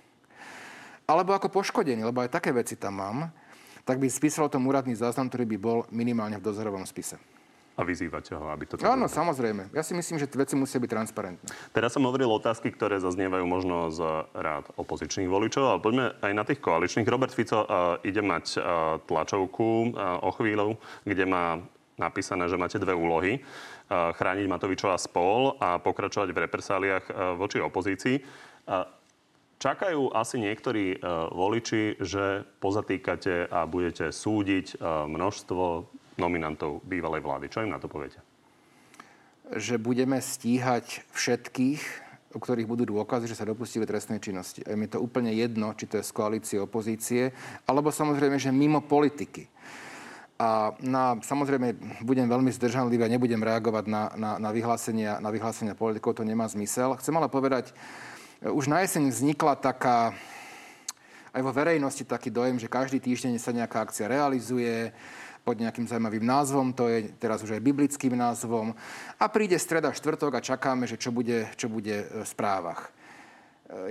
alebo 1.03 1.35
ako 1.35 1.51
poškodený, 1.51 2.07
lebo 2.07 2.23
aj 2.23 2.31
také 2.31 2.55
veci 2.55 2.79
tam 2.79 3.03
mám, 3.03 3.17
tak 3.83 3.99
by 3.99 4.07
spísal 4.07 4.47
tom 4.47 4.63
úradný 4.69 4.95
záznam, 4.95 5.27
ktorý 5.27 5.43
by 5.43 5.57
bol 5.59 5.79
minimálne 5.91 6.39
v 6.39 6.45
dozorovom 6.45 6.87
spise. 6.87 7.19
A 7.79 7.87
vyzývate 7.87 8.35
ho, 8.35 8.51
aby 8.51 8.67
to... 8.67 8.75
Áno, 8.83 9.07
bolo. 9.07 9.11
samozrejme. 9.11 9.71
Ja 9.71 9.79
si 9.87 9.95
myslím, 9.95 10.19
že 10.19 10.27
veci 10.35 10.51
musia 10.59 10.83
byť 10.83 10.91
transparentné. 10.91 11.47
Teraz 11.71 11.95
som 11.95 12.03
hovoril 12.03 12.27
otázky, 12.27 12.75
ktoré 12.75 12.99
zaznievajú 12.99 13.45
možno 13.47 13.87
z 13.87 14.03
rád 14.35 14.67
opozičných 14.75 15.31
voličov, 15.31 15.63
ale 15.63 15.79
poďme 15.79 16.05
aj 16.19 16.33
na 16.35 16.43
tých 16.43 16.59
koaličných. 16.59 17.07
Robert 17.07 17.31
Fico 17.31 17.63
uh, 17.63 17.95
ide 18.03 18.19
mať 18.19 18.45
uh, 18.59 18.63
tlačovku 19.07 19.95
uh, 19.95 20.27
o 20.27 20.31
chvíľu, 20.35 20.75
kde 21.07 21.23
má 21.23 21.63
napísané, 21.95 22.51
že 22.51 22.59
máte 22.59 22.83
dve 22.83 22.91
úlohy. 22.95 23.43
Chrániť 23.89 24.45
Matovičova 24.45 25.01
spol 25.01 25.57
a 25.57 25.81
pokračovať 25.81 26.29
v 26.29 26.41
represáliách 26.45 27.05
voči 27.41 27.57
opozícii. 27.57 28.21
Čakajú 29.59 30.13
asi 30.13 30.37
niektorí 30.37 31.01
voliči, 31.33 31.97
že 31.97 32.45
pozatýkate 32.61 33.49
a 33.49 33.65
budete 33.65 34.13
súdiť 34.13 34.77
množstvo 34.85 35.63
nominantov 36.21 36.85
bývalej 36.85 37.25
vlády. 37.25 37.45
Čo 37.49 37.65
im 37.65 37.73
na 37.73 37.81
to 37.81 37.89
poviete? 37.89 38.21
Že 39.49 39.81
budeme 39.81 40.21
stíhať 40.21 41.09
všetkých, 41.09 41.81
u 42.29 42.39
ktorých 42.39 42.69
budú 42.69 42.85
dôkazy, 42.93 43.25
že 43.25 43.33
sa 43.33 43.49
dopustili 43.49 43.89
trestnej 43.89 44.21
činnosti. 44.21 44.61
A 44.69 44.77
je 44.77 44.85
to 44.85 45.01
úplne 45.01 45.33
jedno, 45.33 45.73
či 45.73 45.89
to 45.89 45.97
je 45.97 46.05
z 46.05 46.13
koalície, 46.13 46.61
opozície, 46.61 47.33
alebo 47.65 47.89
samozrejme, 47.89 48.37
že 48.37 48.53
mimo 48.53 48.85
politiky 48.85 49.49
A 50.39 50.71
na, 50.79 51.19
samozrejme 51.19 51.99
budem 51.99 52.23
veľmi 52.23 52.47
zdržanlivý 52.55 53.03
a 53.03 53.11
nebudem 53.11 53.43
reagovať 53.43 53.91
na, 53.91 54.07
na, 54.15 54.31
na, 54.39 54.49
vyhlásenia, 54.55 55.19
na 55.19 55.35
vyhlásenia 55.35 55.75
politikov, 55.75 56.15
to 56.15 56.23
nemá 56.23 56.47
zmysel. 56.47 56.95
Chcem 56.95 57.11
ale 57.19 57.27
povedať, 57.27 57.75
už 58.39 58.71
na 58.71 58.79
jeseň 58.79 59.11
vznikla 59.11 59.59
taká, 59.59 60.15
aj 61.35 61.43
vo 61.43 61.51
verejnosti 61.51 62.07
taký 62.07 62.31
dojem, 62.31 62.55
že 62.55 62.71
každý 62.71 63.03
týždeň 63.03 63.35
sa 63.35 63.51
nejaká 63.51 63.83
akcia 63.83 64.07
realizuje 64.07 64.95
pod 65.43 65.59
nejakým 65.59 65.91
zaujímavým 65.91 66.23
názvom, 66.23 66.71
to 66.71 66.87
je 66.87 67.11
teraz 67.19 67.43
už 67.43 67.59
aj 67.59 67.65
biblickým 67.65 68.15
názvom. 68.15 68.71
A 69.19 69.25
príde 69.27 69.59
streda, 69.59 69.91
štvrtok 69.91 70.39
a 70.39 70.45
čakáme, 70.45 70.87
že 70.87 70.95
čo 70.95 71.11
bude, 71.11 71.51
čo 71.59 71.67
bude 71.67 72.07
v 72.07 72.23
správach. 72.23 72.95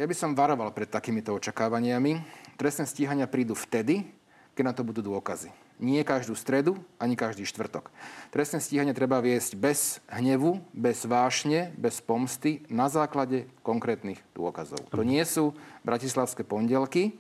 Ja 0.01 0.09
by 0.09 0.15
som 0.17 0.33
varoval 0.33 0.73
pred 0.73 0.89
takýmito 0.89 1.37
očakávaniami. 1.37 2.19
Trestné 2.57 2.89
stíhania 2.89 3.31
prídu 3.31 3.53
vtedy, 3.55 4.18
keď 4.59 4.67
na 4.67 4.75
to 4.75 4.83
budú 4.83 5.07
dôkazy. 5.07 5.55
Nie 5.79 6.03
každú 6.03 6.35
stredu, 6.35 6.83
ani 6.99 7.15
každý 7.15 7.47
štvrtok. 7.47 7.95
Trestné 8.35 8.59
stíhanie 8.59 8.91
treba 8.91 9.23
viesť 9.23 9.55
bez 9.55 10.03
hnevu, 10.11 10.59
bez 10.75 11.07
vášne, 11.07 11.71
bez 11.79 12.03
pomsty, 12.03 12.67
na 12.67 12.91
základe 12.91 13.47
konkrétnych 13.63 14.19
dôkazov. 14.35 14.83
To 14.91 15.07
nie 15.07 15.23
sú 15.23 15.55
bratislavské 15.87 16.43
pondelky, 16.43 17.15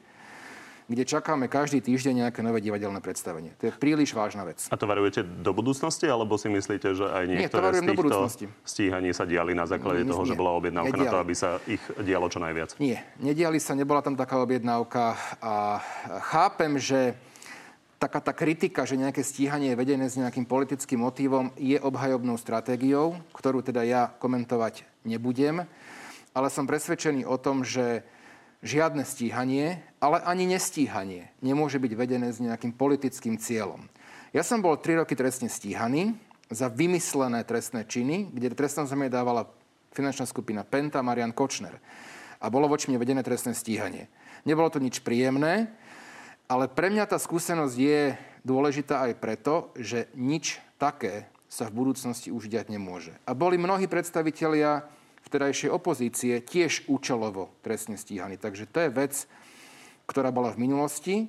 kde 0.89 1.05
čakáme 1.05 1.53
každý 1.53 1.85
týždeň 1.85 2.27
nejaké 2.27 2.41
nové 2.41 2.65
divadelné 2.65 3.05
predstavenie. 3.05 3.53
To 3.61 3.69
je 3.69 3.73
príliš 3.77 4.17
vážna 4.17 4.49
vec. 4.49 4.65
A 4.73 4.77
to 4.81 4.89
varujete 4.89 5.21
do 5.21 5.53
budúcnosti, 5.53 6.09
alebo 6.09 6.41
si 6.41 6.49
myslíte, 6.49 6.97
že 6.97 7.05
aj 7.05 7.25
niektoré 7.29 7.77
nie, 7.77 7.77
z 7.77 7.83
týchto 7.93 8.19
stíhaní 8.65 9.11
sa 9.13 9.29
diali 9.29 9.53
na 9.53 9.69
základe 9.69 10.03
nie, 10.03 10.09
toho, 10.09 10.25
nie, 10.25 10.33
že 10.33 10.41
bola 10.41 10.57
objednávka 10.57 10.97
nediali. 10.97 11.05
na 11.05 11.13
to, 11.13 11.21
aby 11.21 11.35
sa 11.37 11.61
ich 11.69 11.83
dialo 12.01 12.33
čo 12.33 12.41
najviac? 12.41 12.81
Nie, 12.81 13.05
nediali 13.21 13.61
sa, 13.61 13.77
nebola 13.77 14.01
tam 14.01 14.17
taká 14.17 14.41
objednávka 14.41 15.13
a 15.45 15.85
chápem, 16.33 16.81
že 16.81 17.13
taká 18.01 18.25
tá 18.25 18.33
kritika, 18.33 18.89
že 18.89 18.97
nejaké 18.97 19.21
stíhanie 19.21 19.75
je 19.75 19.81
vedené 19.85 20.09
s 20.09 20.17
nejakým 20.17 20.49
politickým 20.49 21.05
motívom, 21.05 21.53
je 21.61 21.77
obhajobnou 21.77 22.41
stratégiou, 22.41 23.19
ktorú 23.37 23.61
teda 23.61 23.85
ja 23.85 24.09
komentovať 24.23 24.89
nebudem. 25.05 25.69
Ale 26.33 26.49
som 26.49 26.65
presvedčený 26.65 27.27
o 27.27 27.37
tom, 27.37 27.67
že 27.67 28.07
žiadne 28.63 29.07
stíhanie, 29.07 29.83
ale 30.03 30.19
ani 30.27 30.51
nestíhanie 30.51 31.31
nemôže 31.39 31.79
byť 31.79 31.93
vedené 31.95 32.29
s 32.35 32.43
nejakým 32.43 32.75
politickým 32.75 33.39
cieľom. 33.39 33.87
Ja 34.35 34.43
som 34.45 34.61
bol 34.61 34.77
tri 34.77 34.99
roky 34.99 35.15
trestne 35.15 35.49
stíhaný 35.49 36.13
za 36.51 36.69
vymyslené 36.69 37.45
trestné 37.45 37.85
činy, 37.87 38.29
kde 38.33 38.57
trestnom 38.57 38.89
zemie 38.89 39.13
dávala 39.13 39.49
finančná 39.93 40.29
skupina 40.29 40.65
Penta 40.67 41.01
Marian 41.01 41.33
Kočner. 41.33 41.81
A 42.39 42.47
bolo 42.53 42.71
voči 42.71 42.87
mne 42.93 43.03
vedené 43.03 43.23
trestné 43.25 43.57
stíhanie. 43.57 44.07
Nebolo 44.47 44.71
to 44.71 44.79
nič 44.79 45.03
príjemné, 45.03 45.75
ale 46.47 46.71
pre 46.71 46.89
mňa 46.89 47.11
tá 47.11 47.19
skúsenosť 47.19 47.75
je 47.77 48.01
dôležitá 48.47 49.05
aj 49.11 49.13
preto, 49.19 49.75
že 49.77 50.09
nič 50.15 50.63
také 50.79 51.27
sa 51.49 51.67
v 51.69 51.83
budúcnosti 51.83 52.29
už 52.33 52.47
diať 52.49 52.73
nemôže. 52.73 53.17
A 53.25 53.33
boli 53.33 53.57
mnohí 53.57 53.89
predstavitelia 53.89 54.87
vtedajšej 55.29 55.71
opozície 55.71 56.41
tiež 56.41 56.89
účelovo 56.89 57.53
trestne 57.61 58.01
stíhaní. 58.01 58.41
Takže 58.41 58.65
to 58.65 58.89
je 58.89 58.91
vec, 58.91 59.15
ktorá 60.09 60.33
bola 60.33 60.51
v 60.57 60.65
minulosti 60.65 61.29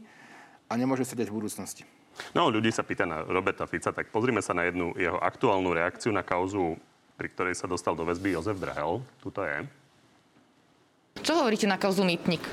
a 0.72 0.80
nemôže 0.80 1.04
sa 1.04 1.20
diať 1.20 1.30
v 1.30 1.38
budúcnosti. 1.44 1.84
No, 2.32 2.48
ľudí 2.48 2.72
sa 2.72 2.84
pýta 2.84 3.04
na 3.04 3.24
Roberta 3.24 3.68
Fica, 3.68 3.92
tak 3.92 4.12
pozrime 4.12 4.44
sa 4.44 4.56
na 4.56 4.68
jednu 4.68 4.96
jeho 4.96 5.20
aktuálnu 5.20 5.72
reakciu 5.72 6.12
na 6.12 6.24
kauzu, 6.24 6.80
pri 7.20 7.28
ktorej 7.32 7.56
sa 7.56 7.68
dostal 7.68 7.96
do 7.96 8.08
väzby 8.08 8.36
Jozef 8.36 8.60
Drahel. 8.60 9.04
Tuto 9.20 9.44
je. 9.44 9.68
Čo 11.20 11.36
hovoríte 11.36 11.68
na 11.68 11.76
kauzu 11.76 12.08
Mýtnik? 12.08 12.44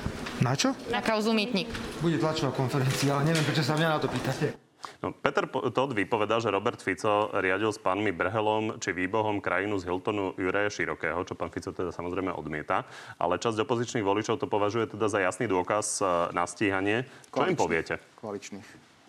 Na 0.43 0.51
čo? 0.55 0.75
Na 0.91 0.99
kauzu 0.99 1.31
Mýtnik. 1.31 1.71
Bude 2.03 2.19
tlačová 2.19 2.51
konferencia, 2.51 3.15
ale 3.15 3.31
neviem, 3.31 3.47
prečo 3.47 3.63
sa 3.63 3.79
mňa 3.79 3.87
na 3.95 3.99
to 3.99 4.11
pýtate. 4.11 4.66
No, 5.01 5.11
Peter 5.11 5.45
Todd 5.49 5.91
vypovedá, 5.93 6.37
že 6.37 6.53
Robert 6.53 6.79
Fico 6.81 7.33
riadil 7.33 7.73
s 7.73 7.81
pánmi 7.81 8.13
Brhelom 8.13 8.77
či 8.77 8.93
Výbohom 8.93 9.41
krajinu 9.41 9.77
z 9.81 9.89
Hiltonu 9.89 10.37
Jureja 10.37 10.69
Širokého, 10.69 11.17
čo 11.25 11.33
pán 11.33 11.49
Fico 11.49 11.73
teda 11.73 11.89
samozrejme 11.89 12.33
odmieta. 12.33 12.85
Ale 13.17 13.41
časť 13.41 13.61
opozičných 13.65 14.05
voličov 14.05 14.37
to 14.37 14.47
považuje 14.49 14.89
teda 14.93 15.09
za 15.09 15.19
jasný 15.21 15.49
dôkaz 15.49 16.01
e, 16.01 16.05
na 16.33 16.45
stíhanie. 16.45 17.09
Čo 17.33 17.49
im 17.49 17.57
poviete? 17.57 17.97
Koaličných 18.21 18.67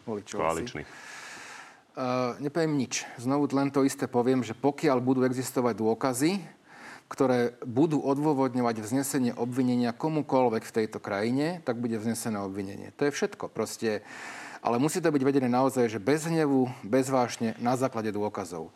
voličov. 0.09 0.39
Koaličných. 0.41 0.89
Uh, 1.99 2.39
nepoviem 2.39 2.79
nič. 2.79 3.03
Znovu 3.19 3.51
len 3.51 3.75
to 3.75 3.83
isté 3.83 4.07
poviem, 4.07 4.47
že 4.47 4.55
pokiaľ 4.55 5.03
budú 5.03 5.27
existovať 5.27 5.75
dôkazy, 5.83 6.39
ktoré 7.09 7.57
budú 7.65 8.05
odôvodňovať 8.05 8.85
vznesenie 8.85 9.33
obvinenia 9.35 9.97
komukoľvek 9.97 10.63
v 10.63 10.75
tejto 10.77 11.01
krajine, 11.01 11.65
tak 11.65 11.81
bude 11.81 11.97
vznesené 11.97 12.39
obvinenie. 12.39 12.93
To 13.01 13.09
je 13.09 13.13
všetko. 13.17 13.49
Proste, 13.51 14.07
ale 14.63 14.79
musí 14.79 14.99
to 15.01 15.13
byť 15.13 15.23
vedené 15.23 15.49
naozaj, 15.51 15.89
že 15.89 16.03
bez 16.03 16.27
hnevu, 16.27 16.71
bez 16.83 17.09
vášne, 17.09 17.55
na 17.63 17.79
základe 17.79 18.11
dôkazov. 18.11 18.71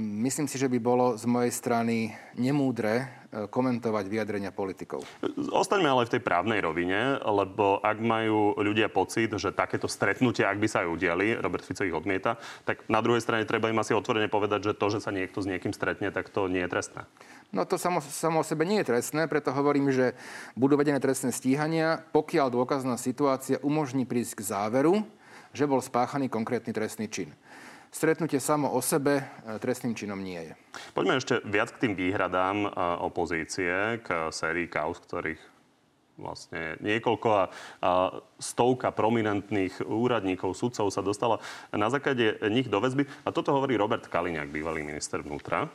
Myslím 0.00 0.48
si, 0.48 0.56
že 0.56 0.72
by 0.72 0.78
bolo 0.80 1.20
z 1.20 1.28
mojej 1.28 1.52
strany 1.52 2.16
nemúdre 2.32 3.04
e, 3.28 3.44
komentovať 3.44 4.08
vyjadrenia 4.08 4.56
politikov. 4.56 5.04
Ostaňme 5.52 5.84
ale 5.84 6.08
v 6.08 6.16
tej 6.16 6.22
právnej 6.24 6.64
rovine, 6.64 7.20
lebo 7.20 7.76
ak 7.84 8.00
majú 8.00 8.56
ľudia 8.56 8.88
pocit, 8.88 9.28
že 9.36 9.52
takéto 9.52 9.84
stretnutia, 9.84 10.48
ak 10.48 10.56
by 10.56 10.64
sa 10.64 10.80
aj 10.80 10.88
udiali, 10.88 11.36
Robert 11.36 11.68
Fico 11.68 11.84
ich 11.84 11.92
odmieta, 11.92 12.40
tak 12.64 12.88
na 12.88 13.04
druhej 13.04 13.20
strane 13.20 13.44
treba 13.44 13.68
im 13.68 13.76
asi 13.76 13.92
otvorene 13.92 14.32
povedať, 14.32 14.72
že 14.72 14.78
to, 14.80 14.86
že 14.96 15.04
sa 15.04 15.12
niekto 15.12 15.44
s 15.44 15.50
niekým 15.52 15.76
stretne, 15.76 16.08
tak 16.08 16.32
to 16.32 16.48
nie 16.48 16.64
je 16.64 16.72
trestné. 16.72 17.04
No 17.52 17.68
to 17.68 17.76
samo, 17.76 18.00
samo 18.00 18.40
o 18.40 18.48
sebe 18.48 18.64
nie 18.64 18.80
je 18.80 18.96
trestné, 18.96 19.28
preto 19.28 19.52
hovorím, 19.52 19.92
že 19.92 20.16
budú 20.56 20.80
vedené 20.80 21.04
trestné 21.04 21.36
stíhania, 21.36 22.00
pokiaľ 22.16 22.48
dôkazná 22.48 22.96
situácia 22.96 23.60
umožní 23.60 24.08
prísť 24.08 24.40
k 24.40 24.56
záveru, 24.56 25.04
že 25.52 25.68
bol 25.68 25.84
spáchaný 25.84 26.32
konkrétny 26.32 26.72
trestný 26.72 27.12
čin. 27.12 27.36
Stretnutie 27.90 28.38
samo 28.38 28.70
o 28.70 28.78
sebe 28.78 29.18
e, 29.18 29.58
trestným 29.58 29.98
činom 29.98 30.22
nie 30.22 30.38
je. 30.38 30.52
Poďme 30.94 31.18
ešte 31.18 31.42
viac 31.42 31.74
k 31.74 31.86
tým 31.86 31.94
výhradám 31.98 32.64
e, 32.64 32.68
opozície, 33.02 33.98
k 34.06 34.30
sérii 34.30 34.70
kauz, 34.70 35.02
ktorých 35.02 35.42
vlastne 36.14 36.78
niekoľko 36.84 37.28
a, 37.32 37.44
a 37.82 37.90
stovka 38.38 38.94
prominentných 38.94 39.82
úradníkov, 39.82 40.54
sudcov 40.54 40.92
sa 40.92 41.02
dostala 41.02 41.42
na 41.74 41.90
základe 41.90 42.38
nich 42.46 42.70
do 42.70 42.78
väzby. 42.78 43.08
A 43.26 43.34
toto 43.34 43.56
hovorí 43.56 43.74
Robert 43.74 44.06
Kaliňák, 44.06 44.52
bývalý 44.52 44.86
minister 44.86 45.24
vnútra. 45.24 45.66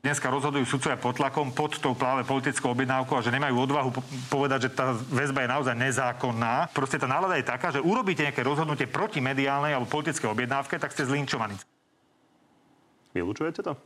Dneska 0.00 0.32
rozhodujú 0.32 0.64
sudcovia 0.64 0.96
pod 0.96 1.20
tlakom, 1.20 1.52
pod 1.52 1.76
tou 1.76 1.92
práve 1.92 2.24
politickou 2.24 2.72
objednávkou 2.72 3.20
a 3.20 3.24
že 3.24 3.36
nemajú 3.36 3.68
odvahu 3.68 3.92
povedať, 4.32 4.68
že 4.68 4.70
tá 4.72 4.96
väzba 4.96 5.44
je 5.44 5.52
naozaj 5.52 5.76
nezákonná. 5.76 6.72
Proste 6.72 6.96
tá 6.96 7.04
nálada 7.04 7.36
je 7.36 7.44
taká, 7.44 7.68
že 7.68 7.84
urobíte 7.84 8.24
nejaké 8.24 8.40
rozhodnutie 8.40 8.88
proti 8.88 9.20
mediálnej 9.20 9.76
alebo 9.76 9.92
politickej 9.92 10.32
objednávke, 10.32 10.80
tak 10.80 10.96
ste 10.96 11.04
zlinčovaní. 11.04 11.52
Vylúčujete 13.12 13.60
to? 13.60 13.76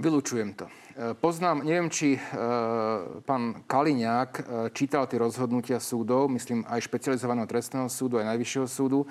Vylúčujem 0.00 0.56
to. 0.56 0.64
E, 0.96 1.12
poznám, 1.12 1.68
neviem, 1.68 1.92
či 1.92 2.16
e, 2.16 2.20
pán 3.28 3.60
Kaliňák 3.68 4.30
e, 4.32 4.42
čítal 4.72 5.04
tie 5.04 5.20
rozhodnutia 5.20 5.76
súdov, 5.76 6.32
myslím 6.32 6.64
aj 6.64 6.88
špecializovaného 6.88 7.44
trestného 7.44 7.92
súdu, 7.92 8.16
aj 8.16 8.32
najvyššieho 8.32 8.64
súdu. 8.64 9.04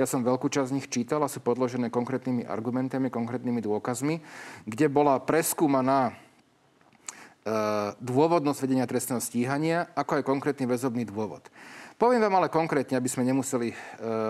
Ja 0.00 0.08
som 0.08 0.24
veľkú 0.24 0.48
časť 0.48 0.72
z 0.72 0.76
nich 0.80 0.88
čítal 0.88 1.20
a 1.20 1.28
sú 1.28 1.44
podložené 1.44 1.92
konkrétnymi 1.92 2.48
argumentami, 2.48 3.12
konkrétnymi 3.12 3.60
dôkazmi, 3.60 4.24
kde 4.64 4.86
bola 4.88 5.20
preskúmaná 5.20 6.10
e, 6.10 6.12
dôvodnosť 8.00 8.64
vedenia 8.64 8.88
trestného 8.88 9.20
stíhania, 9.20 9.92
ako 9.92 10.16
aj 10.16 10.24
konkrétny 10.24 10.64
väzobný 10.64 11.04
dôvod. 11.04 11.44
Poviem 12.00 12.24
vám 12.24 12.40
ale 12.40 12.48
konkrétne, 12.48 12.96
aby 12.96 13.06
sme 13.06 13.22
nemuseli 13.22 13.70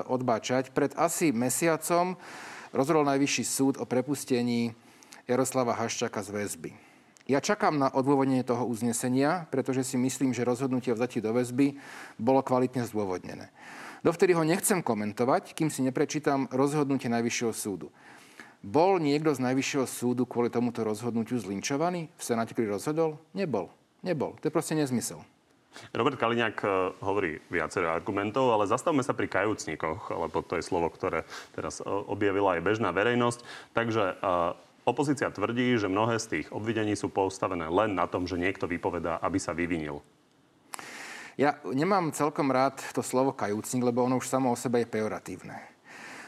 odbáčať. 0.05 0.77
Pred 0.77 0.93
asi 0.93 1.33
mesiacom 1.33 2.21
rozhodol 2.69 3.09
Najvyšší 3.09 3.45
súd 3.49 3.75
o 3.81 3.89
prepustení 3.89 4.77
Jaroslava 5.33 5.73
Haščaka 5.73 6.21
z 6.21 6.29
väzby. 6.29 6.71
Ja 7.25 7.41
čakám 7.41 7.79
na 7.81 7.89
odôvodnenie 7.89 8.45
toho 8.45 8.69
uznesenia, 8.69 9.49
pretože 9.49 9.87
si 9.89 9.97
myslím, 9.97 10.37
že 10.37 10.45
rozhodnutie 10.45 10.93
o 10.93 10.99
vzatí 10.99 11.25
do 11.25 11.33
väzby 11.33 11.81
bolo 12.21 12.45
kvalitne 12.45 12.85
zdôvodnené. 12.85 13.49
Dovtedy 14.03 14.35
ho 14.35 14.43
nechcem 14.43 14.83
komentovať, 14.83 15.55
kým 15.55 15.71
si 15.71 15.81
neprečítam 15.87 16.51
rozhodnutie 16.51 17.07
Najvyššieho 17.09 17.55
súdu. 17.55 17.89
Bol 18.61 18.99
niekto 18.99 19.31
z 19.33 19.41
Najvyššieho 19.43 19.87
súdu 19.87 20.27
kvôli 20.27 20.51
tomuto 20.51 20.83
rozhodnutiu 20.83 21.39
zlinčovaný 21.39 22.11
v 22.15 22.23
Senáte, 22.23 22.53
ktorý 22.53 22.75
rozhodol? 22.77 23.23
Nebol. 23.33 23.71
Nebol. 24.03 24.35
To 24.43 24.51
je 24.51 24.55
proste 24.55 24.75
nezmysel. 24.75 25.23
Robert 25.97 26.21
Kaliňák 26.21 26.59
eh, 26.62 26.71
hovorí 27.01 27.41
viacero 27.49 27.89
argumentov, 27.89 28.53
ale 28.53 28.69
zastavme 28.69 29.01
sa 29.01 29.17
pri 29.17 29.31
kajúcnikoch, 29.31 30.12
lebo 30.12 30.45
to 30.45 30.61
je 30.61 30.67
slovo, 30.67 30.93
ktoré 30.93 31.25
teraz 31.57 31.81
eh, 31.81 31.87
objavila 31.87 32.59
aj 32.59 32.65
bežná 32.67 32.91
verejnosť. 32.93 33.41
Takže 33.73 34.19
uh, 34.21 34.53
opozícia 34.83 35.31
tvrdí, 35.31 35.79
že 35.79 35.91
mnohé 35.91 36.19
z 36.19 36.27
tých 36.39 36.47
obvidení 36.51 36.99
sú 36.99 37.11
postavené 37.11 37.71
len 37.71 37.95
na 37.95 38.07
tom, 38.11 38.27
že 38.27 38.41
niekto 38.41 38.67
vypovedá, 38.67 39.19
aby 39.23 39.39
sa 39.39 39.55
vyvinil. 39.55 40.03
Ja 41.41 41.57
nemám 41.65 42.12
celkom 42.12 42.53
rád 42.53 42.83
to 42.93 43.01
slovo 43.01 43.33
kajúcnik, 43.33 43.89
lebo 43.89 44.05
ono 44.05 44.21
už 44.21 44.29
samo 44.29 44.53
o 44.53 44.57
sebe 44.59 44.85
je 44.85 44.93
pejoratívne. 44.93 45.73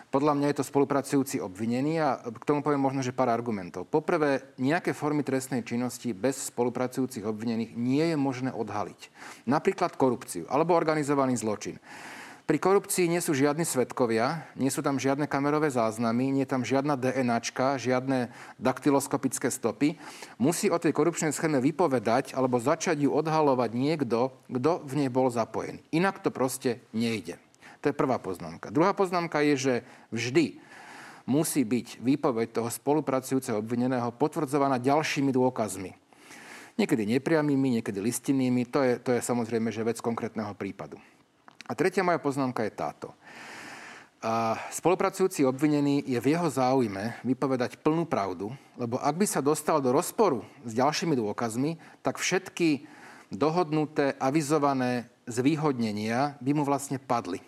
Podľa 0.08 0.38
mňa 0.38 0.46
je 0.54 0.58
to 0.62 0.68
spolupracujúci 0.70 1.42
obvinený 1.42 1.98
a 1.98 2.22
k 2.22 2.46
tomu 2.46 2.62
poviem 2.62 2.78
možno, 2.78 3.02
že 3.02 3.10
pár 3.10 3.34
argumentov. 3.34 3.90
Poprvé, 3.90 4.46
nejaké 4.62 4.94
formy 4.94 5.26
trestnej 5.26 5.66
činnosti 5.66 6.14
bez 6.14 6.54
spolupracujúcich 6.54 7.26
obvinených 7.26 7.74
nie 7.74 8.14
je 8.14 8.16
možné 8.16 8.54
odhaliť. 8.54 9.10
Napríklad 9.50 9.98
korupciu 9.98 10.46
alebo 10.46 10.78
organizovaný 10.78 11.34
zločin. 11.34 11.82
Pri 12.44 12.60
korupcii 12.60 13.08
nie 13.08 13.24
sú 13.24 13.32
žiadni 13.32 13.64
svetkovia, 13.64 14.44
nie 14.52 14.68
sú 14.68 14.84
tam 14.84 15.00
žiadne 15.00 15.24
kamerové 15.24 15.72
záznamy, 15.72 16.28
nie 16.28 16.44
je 16.44 16.52
tam 16.52 16.60
žiadna 16.60 16.92
DNAčka, 17.00 17.80
žiadne 17.80 18.28
daktyloskopické 18.60 19.48
stopy. 19.48 19.96
Musí 20.36 20.68
o 20.68 20.76
tej 20.76 20.92
korupčnej 20.92 21.32
schéme 21.32 21.56
vypovedať 21.64 22.36
alebo 22.36 22.60
začať 22.60 23.08
ju 23.08 23.16
odhalovať 23.16 23.72
niekto, 23.72 24.36
kto 24.52 24.84
v 24.84 24.92
nej 24.92 25.08
bol 25.08 25.32
zapojený. 25.32 25.80
Inak 25.88 26.20
to 26.20 26.28
proste 26.28 26.84
nejde. 26.92 27.40
To 27.80 27.88
je 27.88 27.96
prvá 27.96 28.20
poznámka. 28.20 28.68
Druhá 28.68 28.92
poznámka 28.92 29.40
je, 29.40 29.54
že 29.56 29.74
vždy 30.12 30.60
musí 31.24 31.64
byť 31.64 32.04
výpoveď 32.04 32.60
toho 32.60 32.68
spolupracujúceho 32.68 33.56
obvineného 33.56 34.12
potvrdzovaná 34.20 34.76
ďalšími 34.84 35.32
dôkazmi. 35.32 35.96
Niekedy 36.76 37.08
nepriamými, 37.08 37.80
niekedy 37.80 38.04
listinnými. 38.04 38.68
To 38.68 38.84
je, 38.84 39.00
to 39.00 39.16
je 39.16 39.24
samozrejme, 39.24 39.72
že 39.72 39.80
vec 39.80 39.96
konkrétneho 40.04 40.52
prípadu. 40.52 41.00
A 41.64 41.72
tretia 41.72 42.04
moja 42.04 42.20
poznámka 42.20 42.60
je 42.64 42.72
táto. 42.72 43.08
A 44.24 44.56
spolupracujúci 44.72 45.44
obvinený 45.44 46.00
je 46.08 46.16
v 46.16 46.32
jeho 46.32 46.48
záujme 46.48 47.12
vypovedať 47.20 47.76
plnú 47.84 48.08
pravdu, 48.08 48.56
lebo 48.80 48.96
ak 48.96 49.20
by 49.20 49.26
sa 49.28 49.44
dostal 49.44 49.84
do 49.84 49.92
rozporu 49.92 50.40
s 50.64 50.72
ďalšími 50.72 51.12
dôkazmi, 51.12 51.76
tak 52.00 52.16
všetky 52.16 52.88
dohodnuté, 53.28 54.16
avizované 54.16 55.12
zvýhodnenia 55.28 56.40
by 56.40 56.50
mu 56.56 56.64
vlastne 56.64 56.96
padli. 56.96 57.44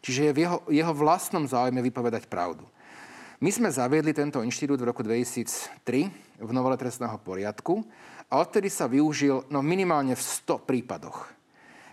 Čiže 0.00 0.32
je 0.32 0.32
v 0.32 0.38
jeho, 0.48 0.58
jeho 0.72 0.94
vlastnom 0.96 1.44
záujme 1.44 1.84
vypovedať 1.84 2.24
pravdu. 2.24 2.64
My 3.42 3.50
sme 3.50 3.68
zaviedli 3.68 4.14
tento 4.14 4.40
inštitút 4.40 4.80
v 4.80 4.88
roku 4.88 5.04
2003 5.04 6.40
v 6.40 6.50
novele 6.54 6.78
trestného 6.78 7.18
poriadku 7.20 7.84
a 8.32 8.40
odtedy 8.40 8.72
sa 8.72 8.88
využil 8.88 9.44
no 9.50 9.60
minimálne 9.60 10.14
v 10.16 10.22
100 10.22 10.62
prípadoch. 10.62 11.26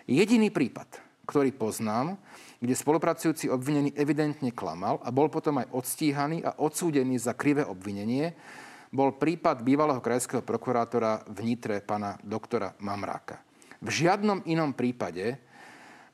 Jediný 0.08 0.54
prípad, 0.54 1.09
ktorý 1.30 1.54
poznám, 1.54 2.18
kde 2.58 2.74
spolupracujúci 2.74 3.54
obvinený 3.54 3.94
evidentne 3.94 4.50
klamal 4.50 4.98
a 5.06 5.14
bol 5.14 5.30
potom 5.30 5.62
aj 5.62 5.70
odstíhaný 5.70 6.42
a 6.42 6.58
odsúdený 6.58 7.22
za 7.22 7.38
krivé 7.38 7.62
obvinenie, 7.62 8.34
bol 8.90 9.14
prípad 9.14 9.62
bývalého 9.62 10.02
krajského 10.02 10.42
prokurátora 10.42 11.22
v 11.30 11.54
pána 11.86 12.18
doktora 12.26 12.74
Mamráka. 12.82 13.38
V 13.80 13.90
žiadnom 13.94 14.42
inom 14.50 14.74
prípade 14.74 15.38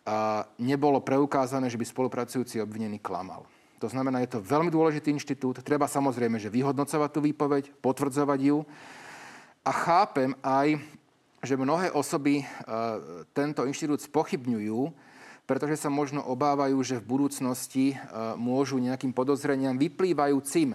a, 0.04 0.44
nebolo 0.60 1.00
preukázané, 1.00 1.72
že 1.72 1.80
by 1.80 1.88
spolupracujúci 1.88 2.60
obvinený 2.60 3.00
klamal. 3.00 3.48
To 3.80 3.88
znamená, 3.88 4.20
je 4.24 4.36
to 4.36 4.44
veľmi 4.44 4.68
dôležitý 4.68 5.16
inštitút. 5.16 5.64
Treba 5.64 5.88
samozrejme, 5.88 6.36
že 6.36 6.52
vyhodnocovať 6.52 7.10
tú 7.10 7.20
výpoveď, 7.24 7.64
potvrdzovať 7.80 8.40
ju. 8.44 8.58
A 9.66 9.72
chápem 9.72 10.36
aj, 10.44 10.78
že 11.46 11.56
mnohé 11.56 11.94
osoby 11.94 12.42
e, 12.42 12.46
tento 13.32 13.64
inštitút 13.64 14.02
spochybňujú, 14.02 14.92
pretože 15.46 15.78
sa 15.78 15.94
možno 15.94 16.26
obávajú, 16.26 16.82
že 16.82 16.98
v 16.98 17.06
budúcnosti 17.06 17.94
e, 17.94 17.96
môžu 18.36 18.82
nejakým 18.82 19.14
podozreniam 19.14 19.78
vyplývajúcim 19.78 20.74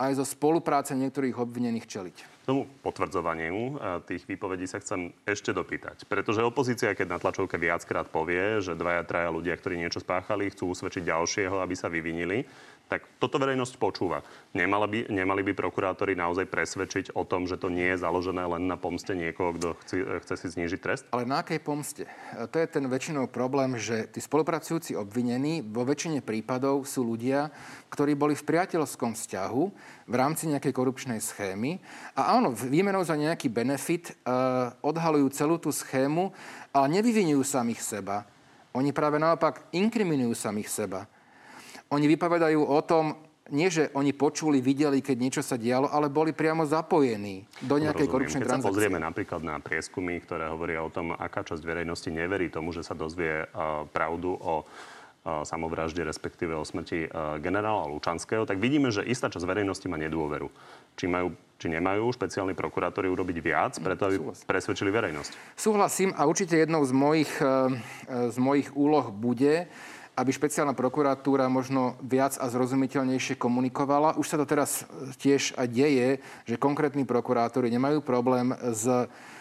aj 0.00 0.16
zo 0.16 0.24
spolupráce 0.24 0.96
niektorých 0.96 1.36
obvinených 1.36 1.84
čeliť. 1.84 2.16
Tomu 2.48 2.64
potvrdzovaniu 2.80 3.52
e, 3.52 3.72
tých 4.08 4.24
výpovedí 4.24 4.64
sa 4.64 4.80
chcem 4.80 5.12
ešte 5.28 5.52
dopýtať. 5.52 6.08
Pretože 6.08 6.40
opozícia, 6.40 6.96
keď 6.96 7.06
na 7.14 7.18
tlačovke 7.20 7.60
viackrát 7.60 8.08
povie, 8.08 8.64
že 8.64 8.72
dvaja, 8.72 9.04
traja 9.04 9.28
ľudia, 9.28 9.52
ktorí 9.60 9.76
niečo 9.76 10.00
spáchali, 10.00 10.48
chcú 10.48 10.72
usvedčiť 10.72 11.04
ďalšieho, 11.04 11.60
aby 11.60 11.74
sa 11.76 11.92
vyvinili, 11.92 12.48
tak 12.90 13.06
toto 13.22 13.38
verejnosť 13.38 13.78
počúva. 13.78 14.26
Nemali 14.50 14.86
by, 14.90 15.00
nemali 15.14 15.46
by 15.46 15.52
prokurátori 15.54 16.18
naozaj 16.18 16.50
presvedčiť 16.50 17.14
o 17.14 17.22
tom, 17.22 17.46
že 17.46 17.54
to 17.54 17.70
nie 17.70 17.86
je 17.94 18.02
založené 18.02 18.42
len 18.42 18.66
na 18.66 18.74
pomste 18.74 19.14
niekoho, 19.14 19.54
kto 19.54 19.68
chce, 19.86 19.96
chce 20.26 20.34
si 20.34 20.46
znížiť 20.58 20.80
trest? 20.82 21.06
Ale 21.14 21.22
na 21.22 21.46
akej 21.46 21.62
pomste? 21.62 22.10
To 22.34 22.56
je 22.58 22.66
ten 22.66 22.82
väčšinou 22.90 23.30
problém, 23.30 23.78
že 23.78 24.10
tí 24.10 24.18
spolupracujúci 24.18 24.98
obvinení 24.98 25.62
vo 25.62 25.86
väčšine 25.86 26.18
prípadov 26.18 26.82
sú 26.82 27.06
ľudia, 27.06 27.54
ktorí 27.94 28.18
boli 28.18 28.34
v 28.34 28.42
priateľskom 28.42 29.14
vzťahu 29.14 29.62
v 30.10 30.14
rámci 30.18 30.50
nejakej 30.50 30.74
korupčnej 30.74 31.22
schémy 31.22 31.78
a 32.18 32.34
áno, 32.34 32.50
výmenou 32.50 33.06
za 33.06 33.14
nejaký 33.14 33.46
benefit 33.46 34.18
uh, 34.26 34.74
odhalujú 34.82 35.30
celú 35.30 35.62
tú 35.62 35.70
schému, 35.70 36.34
ale 36.74 36.98
nevyvinujú 36.98 37.46
samých 37.46 37.78
seba. 37.78 38.26
Oni 38.74 38.90
práve 38.90 39.22
naopak 39.22 39.70
inkriminujú 39.70 40.34
samých 40.34 40.70
seba. 40.70 41.06
Oni 41.90 42.06
vypovedajú 42.06 42.70
o 42.70 42.78
tom, 42.86 43.18
nie, 43.50 43.66
že 43.66 43.90
oni 43.98 44.14
počuli, 44.14 44.62
videli, 44.62 45.02
keď 45.02 45.16
niečo 45.18 45.42
sa 45.42 45.58
dialo, 45.58 45.90
ale 45.90 46.06
boli 46.06 46.30
priamo 46.30 46.62
zapojení 46.62 47.50
do 47.66 47.82
nejakej 47.82 48.06
Rozumiem. 48.06 48.14
korupčnej 48.14 48.42
keď 48.42 48.46
transakcie. 48.46 48.62
Keď 48.62 48.70
sa 48.70 48.78
pozrieme 48.78 49.00
napríklad 49.02 49.40
na 49.42 49.56
prieskumy, 49.58 50.22
ktoré 50.22 50.46
hovoria 50.46 50.86
o 50.86 50.90
tom, 50.94 51.10
aká 51.18 51.42
časť 51.42 51.58
verejnosti 51.66 52.06
neverí 52.14 52.46
tomu, 52.46 52.70
že 52.70 52.86
sa 52.86 52.94
dozvie 52.94 53.42
uh, 53.42 53.90
pravdu 53.90 54.38
o 54.38 54.62
uh, 54.62 55.42
samovražde, 55.42 56.06
respektíve 56.06 56.54
o 56.54 56.62
smrti 56.62 57.10
uh, 57.10 57.42
generála 57.42 57.90
Lučanského, 57.90 58.46
tak 58.46 58.62
vidíme, 58.62 58.94
že 58.94 59.02
istá 59.02 59.26
časť 59.26 59.42
verejnosti 59.42 59.90
má 59.90 59.98
nedôveru. 59.98 60.46
Či, 60.94 61.10
majú, 61.10 61.34
či 61.58 61.74
nemajú 61.74 62.06
špeciálni 62.14 62.54
prokurátori 62.54 63.10
urobiť 63.10 63.36
viac, 63.42 63.82
preto 63.82 64.06
aby 64.06 64.22
Súhlasím. 64.22 64.46
presvedčili 64.46 64.90
verejnosť? 64.94 65.58
Súhlasím 65.58 66.14
a 66.14 66.22
určite 66.22 66.54
jednou 66.54 66.86
z 66.86 66.94
mojich, 66.94 67.32
z 68.06 68.38
mojich 68.38 68.70
úloh 68.78 69.10
bude 69.10 69.66
aby 70.20 70.36
špeciálna 70.36 70.76
prokuratúra 70.76 71.48
možno 71.48 71.96
viac 72.04 72.36
a 72.36 72.52
zrozumiteľnejšie 72.52 73.40
komunikovala. 73.40 74.20
Už 74.20 74.28
sa 74.28 74.36
to 74.36 74.44
teraz 74.44 74.84
tiež 75.16 75.56
aj 75.56 75.66
deje, 75.72 76.08
že 76.44 76.60
konkrétni 76.60 77.08
prokurátori 77.08 77.72
nemajú 77.72 78.04
problém 78.04 78.52
s 78.52 78.84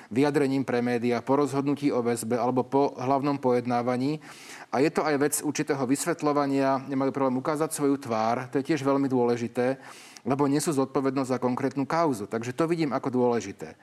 vyjadrením 0.07 0.63
pre 0.63 0.79
médiá 0.79 1.19
po 1.19 1.37
rozhodnutí 1.37 1.91
o 1.91 1.99
väzbe 2.01 2.39
alebo 2.39 2.63
po 2.65 2.95
hlavnom 2.97 3.37
pojednávaní. 3.37 4.23
A 4.71 4.79
je 4.79 4.89
to 4.89 5.03
aj 5.05 5.15
vec 5.19 5.35
určitého 5.43 5.83
vysvetľovania, 5.85 6.87
nemajú 6.87 7.11
problém 7.13 7.37
ukázať 7.37 7.75
svoju 7.75 7.99
tvár, 7.99 8.49
to 8.49 8.61
je 8.61 8.73
tiež 8.73 8.81
veľmi 8.81 9.05
dôležité, 9.11 9.77
lebo 10.25 10.47
nesú 10.47 10.71
zodpovednosť 10.73 11.31
za 11.35 11.41
konkrétnu 11.41 11.85
kauzu. 11.85 12.25
Takže 12.25 12.55
to 12.55 12.69
vidím 12.69 12.93
ako 12.93 13.09
dôležité. 13.13 13.75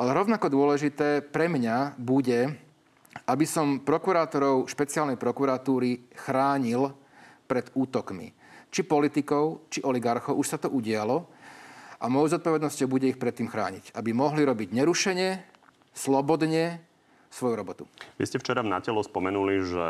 Ale 0.00 0.16
rovnako 0.16 0.48
dôležité 0.48 1.20
pre 1.20 1.48
mňa 1.48 2.00
bude, 2.00 2.56
aby 3.26 3.44
som 3.44 3.82
prokurátorov 3.82 4.70
špeciálnej 4.70 5.20
prokuratúry 5.20 6.12
chránil 6.14 6.94
pred 7.44 7.68
útokmi. 7.74 8.32
Či 8.70 8.86
politikov, 8.86 9.66
či 9.66 9.82
oligarchov. 9.82 10.38
Už 10.38 10.46
sa 10.46 10.58
to 10.62 10.70
udialo. 10.70 11.26
A 12.00 12.08
mojou 12.08 12.38
zodpovednosťou 12.38 12.86
bude 12.88 13.10
ich 13.10 13.20
predtým 13.20 13.50
chrániť. 13.50 13.92
Aby 13.92 14.14
mohli 14.14 14.46
robiť 14.46 14.72
nerušene, 14.72 15.28
slobodne 15.92 16.80
svoju 17.28 17.54
robotu. 17.58 17.84
Vy 18.16 18.24
ste 18.24 18.40
včera 18.40 18.62
na 18.62 18.78
telo 18.78 19.02
spomenuli, 19.02 19.54
že 19.66 19.86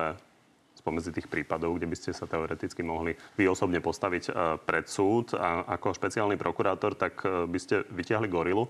spomedzi 0.80 1.12
tých 1.12 1.28
prípadov, 1.28 1.76
kde 1.76 1.92
by 1.92 1.96
ste 1.96 2.16
sa 2.16 2.24
teoreticky 2.24 2.80
mohli 2.80 3.12
vy 3.36 3.44
osobne 3.44 3.84
postaviť 3.84 4.24
e, 4.26 4.32
pred 4.64 4.88
súd 4.88 5.36
a 5.36 5.68
ako 5.76 5.92
špeciálny 5.92 6.40
prokurátor, 6.40 6.96
tak 6.96 7.20
e, 7.20 7.44
by 7.44 7.58
ste 7.60 7.84
vytiahli 7.92 8.32
gorilu. 8.32 8.64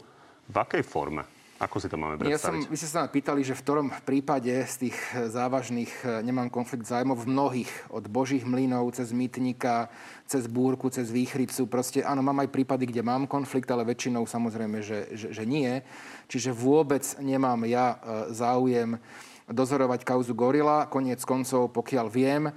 V 0.50 0.56
akej 0.58 0.82
forme? 0.82 1.22
Ako 1.60 1.76
si 1.76 1.92
to 1.92 2.00
máme 2.00 2.16
predstaviť? 2.16 2.32
Ja 2.32 2.40
som, 2.40 2.56
vy 2.72 2.76
ste 2.80 2.88
sa 2.88 3.04
pýtali, 3.04 3.44
že 3.44 3.52
v 3.52 3.60
ktorom 3.60 3.92
prípade 4.08 4.48
z 4.64 4.88
tých 4.88 4.96
závažných 5.28 5.92
e, 6.08 6.24
nemám 6.24 6.48
konflikt 6.48 6.88
zájmov 6.88 7.20
v 7.20 7.28
mnohých, 7.28 7.72
od 7.92 8.08
božích 8.08 8.48
mlynov, 8.48 8.96
cez 8.96 9.12
mýtnika, 9.12 9.92
cez 10.24 10.48
búrku, 10.48 10.88
cez 10.88 11.12
výchricu. 11.12 11.68
Proste 11.68 12.00
áno, 12.00 12.24
mám 12.24 12.40
aj 12.40 12.48
prípady, 12.48 12.88
kde 12.88 13.04
mám 13.04 13.28
konflikt, 13.28 13.68
ale 13.68 13.84
väčšinou 13.84 14.24
samozrejme, 14.24 14.80
že, 14.80 15.12
že, 15.12 15.36
že 15.36 15.44
nie. 15.44 15.84
Čiže 16.32 16.56
vôbec 16.56 17.04
nemám 17.20 17.60
ja 17.68 18.00
e, 18.00 18.32
záujem 18.32 18.96
dozorovať 19.44 20.00
kauzu 20.00 20.32
Gorila. 20.32 20.88
Koniec 20.88 21.20
koncov, 21.28 21.76
pokiaľ 21.76 22.06
viem, 22.08 22.48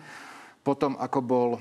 potom 0.64 0.96
ako 0.96 1.20
bol 1.20 1.50
e, 1.52 1.60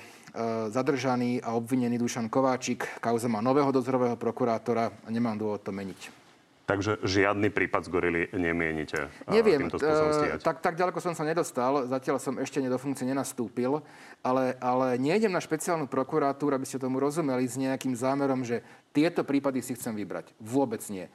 zadržaný 0.70 1.42
a 1.42 1.58
obvinený 1.58 1.98
Dušan 1.98 2.30
Kováčik. 2.30 3.02
Kauza 3.02 3.26
má 3.26 3.42
nového 3.42 3.74
dozorového 3.74 4.14
prokurátora 4.14 4.94
a 5.02 5.08
nemám 5.10 5.34
dôvod 5.34 5.66
to 5.66 5.74
meniť. 5.74 6.21
Takže 6.62 7.02
žiadny 7.02 7.50
prípad 7.50 7.82
z 7.84 7.88
gorily 7.90 8.22
nemienite 8.38 9.10
Neviem, 9.26 9.66
týmto 9.66 9.82
spôsobom 9.82 10.38
tak, 10.38 10.62
tak 10.62 10.74
ďaleko 10.78 10.98
som 11.02 11.10
sa 11.10 11.26
nedostal, 11.26 11.90
zatiaľ 11.90 12.22
som 12.22 12.38
ešte 12.38 12.62
do 12.62 12.78
funkcie 12.78 13.02
nenastúpil, 13.02 13.82
ale, 14.22 14.54
ale 14.62 14.94
nejdem 14.94 15.34
na 15.34 15.42
špeciálnu 15.42 15.90
prokuratúru, 15.90 16.54
aby 16.54 16.62
ste 16.62 16.78
tomu 16.78 17.02
rozumeli, 17.02 17.50
s 17.50 17.58
nejakým 17.58 17.98
zámerom, 17.98 18.46
že 18.46 18.62
tieto 18.94 19.26
prípady 19.26 19.58
si 19.58 19.74
chcem 19.74 19.90
vybrať. 19.90 20.30
Vôbec 20.38 20.80
nie. 20.86 21.10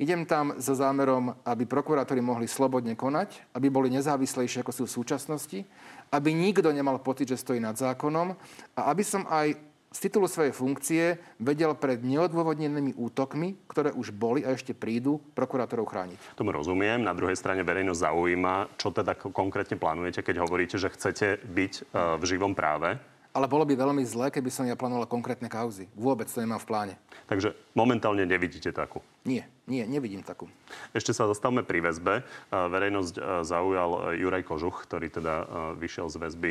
Idem 0.00 0.24
tam 0.24 0.56
so 0.56 0.72
zámerom, 0.72 1.36
aby 1.44 1.68
prokurátori 1.68 2.24
mohli 2.24 2.48
slobodne 2.48 2.96
konať, 2.96 3.52
aby 3.52 3.68
boli 3.68 3.92
nezávislejšie, 3.92 4.64
ako 4.64 4.72
sú 4.72 4.82
v 4.88 4.96
súčasnosti, 4.96 5.60
aby 6.08 6.32
nikto 6.32 6.72
nemal 6.72 7.04
pocit, 7.04 7.28
že 7.28 7.36
stojí 7.36 7.60
nad 7.60 7.76
zákonom 7.76 8.32
a 8.76 8.80
aby 8.88 9.04
som 9.04 9.28
aj 9.28 9.69
z 9.90 10.06
titulu 10.06 10.30
svojej 10.30 10.54
funkcie 10.54 11.18
vedel 11.42 11.74
pred 11.74 11.98
neodôvodnenými 12.06 12.94
útokmi, 12.94 13.58
ktoré 13.66 13.90
už 13.90 14.14
boli 14.14 14.46
a 14.46 14.54
ešte 14.54 14.70
prídu, 14.70 15.18
prokurátorov 15.34 15.90
chrániť. 15.90 16.38
Tomu 16.38 16.54
rozumiem. 16.54 17.02
Na 17.02 17.10
druhej 17.10 17.34
strane 17.34 17.66
verejnosť 17.66 17.98
zaujíma, 17.98 18.54
čo 18.78 18.94
teda 18.94 19.18
konkrétne 19.18 19.74
plánujete, 19.74 20.22
keď 20.22 20.46
hovoríte, 20.46 20.78
že 20.78 20.94
chcete 20.94 21.42
byť 21.42 21.72
e, 21.74 21.82
v 22.18 22.22
živom 22.22 22.54
práve 22.54 23.02
Ale 23.34 23.50
bolo 23.50 23.66
by 23.66 23.74
veľmi 23.74 24.06
zlé, 24.06 24.30
keby 24.30 24.50
som 24.50 24.62
ja 24.66 24.78
plánoval 24.78 25.10
konkrétne 25.10 25.50
kauzy. 25.50 25.90
Vôbec 25.98 26.30
to 26.30 26.38
nemám 26.38 26.62
v 26.62 26.70
pláne. 26.70 26.94
Takže 27.26 27.54
momentálne 27.74 28.22
nevidíte 28.22 28.70
takú. 28.70 29.02
Nie, 29.26 29.50
nie, 29.66 29.82
nevidím 29.90 30.22
takú. 30.22 30.46
Ešte 30.94 31.10
sa 31.10 31.30
zastavme 31.30 31.66
pri 31.66 31.82
väzbe. 31.82 32.26
Verejnosť 32.50 33.42
zaujal 33.46 34.18
Juraj 34.18 34.46
Kožuch, 34.46 34.82
ktorý 34.86 35.14
teda 35.14 35.34
vyšiel 35.78 36.10
z 36.10 36.16
väzby 36.18 36.50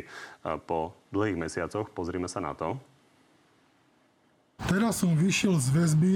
po 0.64 0.96
dlhých 1.12 1.40
mesiacoch. 1.40 1.92
Pozrime 1.92 2.32
sa 2.32 2.40
na 2.44 2.56
to. 2.56 2.80
Teraz 4.68 5.00
som 5.00 5.16
vyšiel 5.16 5.56
z 5.62 5.68
väzby 5.72 6.14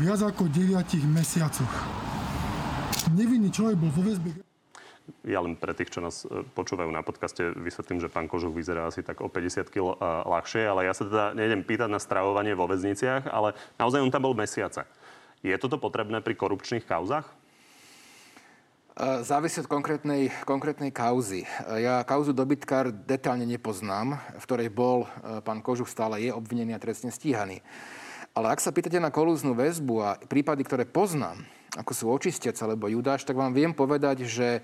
viac 0.00 0.20
ako 0.24 0.48
9 0.48 0.80
mesiacoch. 1.12 1.74
Nevinný 3.12 3.52
človek 3.52 3.76
bol 3.76 3.92
vo 3.92 4.06
väzbe 4.06 4.32
ja 5.26 5.40
len 5.42 5.58
pre 5.58 5.74
tých, 5.74 5.90
čo 5.90 6.00
nás 6.00 6.24
e, 6.24 6.46
počúvajú 6.54 6.88
na 6.90 7.02
podcaste, 7.02 7.52
vysvetlím, 7.58 8.00
že 8.00 8.12
pán 8.12 8.30
Kožuch 8.30 8.54
vyzerá 8.54 8.88
asi 8.88 9.02
tak 9.02 9.20
o 9.20 9.28
50 9.28 9.68
kg 9.68 9.94
e, 9.94 10.06
ľahšie, 10.26 10.62
ale 10.66 10.86
ja 10.86 10.94
sa 10.94 11.04
teda 11.06 11.24
nejdem 11.34 11.66
pýtať 11.66 11.88
na 11.90 12.00
stravovanie 12.00 12.54
vo 12.54 12.70
väzniciach, 12.70 13.28
ale 13.28 13.56
naozaj 13.76 14.00
on 14.00 14.12
tam 14.12 14.24
bol 14.24 14.36
mesiace. 14.36 14.86
Je 15.40 15.56
toto 15.56 15.80
potrebné 15.80 16.20
pri 16.20 16.36
korupčných 16.36 16.84
kauzach? 16.84 17.26
E, 19.00 19.24
závisí 19.24 19.64
od 19.64 19.68
konkrétnej, 19.72 20.28
konkrétnej 20.44 20.92
kauzy. 20.92 21.48
Ja 21.80 22.04
kauzu 22.04 22.36
dobytkár 22.36 22.92
detálne 22.92 23.48
nepoznám, 23.48 24.20
v 24.36 24.44
ktorej 24.44 24.68
bol 24.68 25.08
pán 25.40 25.64
Kožuch 25.64 25.88
stále 25.88 26.28
je 26.28 26.30
obvinený 26.36 26.76
a 26.76 26.82
trestne 26.82 27.08
stíhaný. 27.08 27.64
Ale 28.36 28.52
ak 28.52 28.60
sa 28.60 28.68
pýtate 28.68 29.00
na 29.00 29.08
kolúznu 29.08 29.56
väzbu 29.56 29.94
a 30.04 30.20
prípady, 30.20 30.68
ktoré 30.68 30.84
poznám, 30.84 31.40
ako 31.80 31.92
sú 31.96 32.04
očistec 32.12 32.52
alebo 32.60 32.92
Judáš, 32.92 33.24
tak 33.24 33.40
vám 33.40 33.56
viem 33.56 33.72
povedať, 33.72 34.28
že 34.28 34.60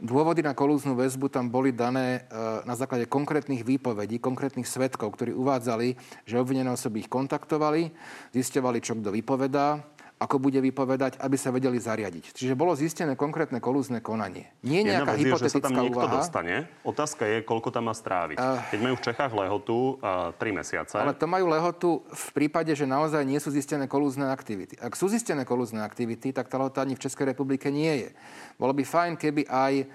Dôvody 0.00 0.40
na 0.40 0.56
kolúznu 0.56 0.96
väzbu 0.96 1.28
tam 1.28 1.52
boli 1.52 1.76
dané 1.76 2.24
e, 2.24 2.40
na 2.64 2.72
základe 2.72 3.04
konkrétnych 3.04 3.60
výpovedí, 3.60 4.16
konkrétnych 4.16 4.64
svetkov, 4.64 5.12
ktorí 5.12 5.36
uvádzali, 5.36 5.92
že 6.24 6.40
obvinené 6.40 6.72
osoby 6.72 7.04
ich 7.04 7.12
kontaktovali, 7.12 7.92
zisťovali, 8.32 8.80
čo 8.80 8.96
kto 8.96 9.12
vypovedá, 9.12 9.84
ako 10.20 10.36
bude 10.36 10.60
vypovedať, 10.60 11.16
aby 11.16 11.36
sa 11.40 11.48
vedeli 11.48 11.80
zariadiť. 11.80 12.36
Čiže 12.36 12.52
bolo 12.52 12.76
zistené 12.76 13.16
konkrétne 13.16 13.56
kolúzne 13.56 14.04
konanie. 14.04 14.52
Nie 14.60 14.84
nejaká 14.84 15.16
Jedna 15.16 15.32
hypotetická 15.32 15.48
je, 15.48 15.48
že 15.48 15.56
sa 15.56 15.64
tam 15.64 15.72
niekto 15.80 15.96
úvaha. 16.04 16.16
dostane. 16.20 16.54
Otázka 16.84 17.24
je, 17.24 17.36
koľko 17.40 17.68
tam 17.72 17.88
má 17.88 17.96
stráviť. 17.96 18.36
Uh, 18.36 18.60
Keď 18.68 18.78
majú 18.84 18.94
v 19.00 19.04
Čechách 19.08 19.32
lehotu 19.32 19.96
uh, 20.04 20.36
3 20.36 20.60
mesiace. 20.60 21.00
Ale 21.00 21.16
to 21.16 21.24
majú 21.24 21.48
lehotu 21.48 22.04
v 22.04 22.26
prípade, 22.36 22.68
že 22.76 22.84
naozaj 22.84 23.24
nie 23.24 23.40
sú 23.40 23.48
zistené 23.48 23.88
kolúzne 23.88 24.28
aktivity. 24.28 24.76
Ak 24.76 24.92
sú 24.92 25.08
zistené 25.08 25.48
kolúzne 25.48 25.80
aktivity, 25.80 26.36
tak 26.36 26.52
tá 26.52 26.60
lehota 26.60 26.84
ani 26.84 27.00
v 27.00 27.02
Českej 27.08 27.32
republike 27.32 27.72
nie 27.72 28.04
je. 28.04 28.08
Bolo 28.60 28.76
by 28.76 28.84
fajn, 28.84 29.16
keby 29.16 29.48
aj 29.48 29.88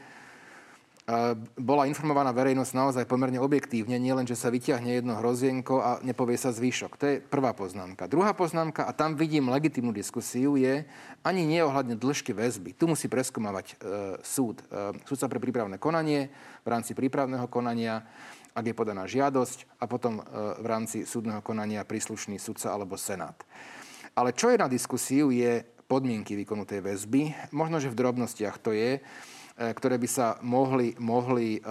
bola 1.54 1.86
informovaná 1.86 2.34
verejnosť 2.34 2.74
naozaj 2.74 3.06
pomerne 3.06 3.38
objektívne, 3.38 4.02
nielen, 4.02 4.26
že 4.26 4.34
sa 4.34 4.50
vyťahne 4.50 4.90
jedno 4.90 5.14
hrozienko 5.22 5.78
a 5.78 5.90
nepovie 6.02 6.34
sa 6.34 6.50
zvyšok. 6.50 6.92
To 6.98 7.06
je 7.06 7.16
prvá 7.22 7.54
poznámka. 7.54 8.10
Druhá 8.10 8.34
poznámka, 8.34 8.90
a 8.90 8.92
tam 8.92 9.14
vidím 9.14 9.54
legitimnú 9.54 9.94
diskusiu, 9.94 10.58
je 10.58 10.82
ani 11.22 11.46
nie 11.46 11.62
ohľadne 11.62 11.94
dĺžky 11.94 12.34
väzby. 12.34 12.74
Tu 12.74 12.90
musí 12.90 13.06
preskúmavať 13.06 13.66
e, 13.70 13.76
súd. 14.26 14.66
E, 14.66 14.98
súdca 15.06 15.30
pre 15.30 15.38
prípravné 15.38 15.78
konanie 15.78 16.34
v 16.66 16.68
rámci 16.74 16.98
prípravného 16.98 17.46
konania, 17.54 18.02
ak 18.58 18.66
je 18.66 18.74
podaná 18.74 19.06
žiadosť 19.06 19.78
a 19.78 19.86
potom 19.86 20.18
e, 20.18 20.22
v 20.58 20.66
rámci 20.66 21.06
súdneho 21.06 21.46
konania 21.46 21.86
príslušný 21.86 22.42
sudca 22.42 22.74
alebo 22.74 22.98
senát. 22.98 23.38
Ale 24.18 24.34
čo 24.34 24.50
je 24.50 24.58
na 24.58 24.66
diskusiu, 24.66 25.30
je 25.30 25.62
podmienky 25.86 26.34
výkonu 26.34 26.66
tej 26.66 26.82
väzby. 26.82 27.54
Možno, 27.54 27.78
že 27.78 27.94
v 27.94 28.00
drobnostiach 28.02 28.58
to 28.58 28.74
je 28.74 28.98
ktoré 29.56 29.96
by 29.96 30.08
sa 30.12 30.36
mohli, 30.44 30.92
mohli 31.00 31.58
e, 31.58 31.62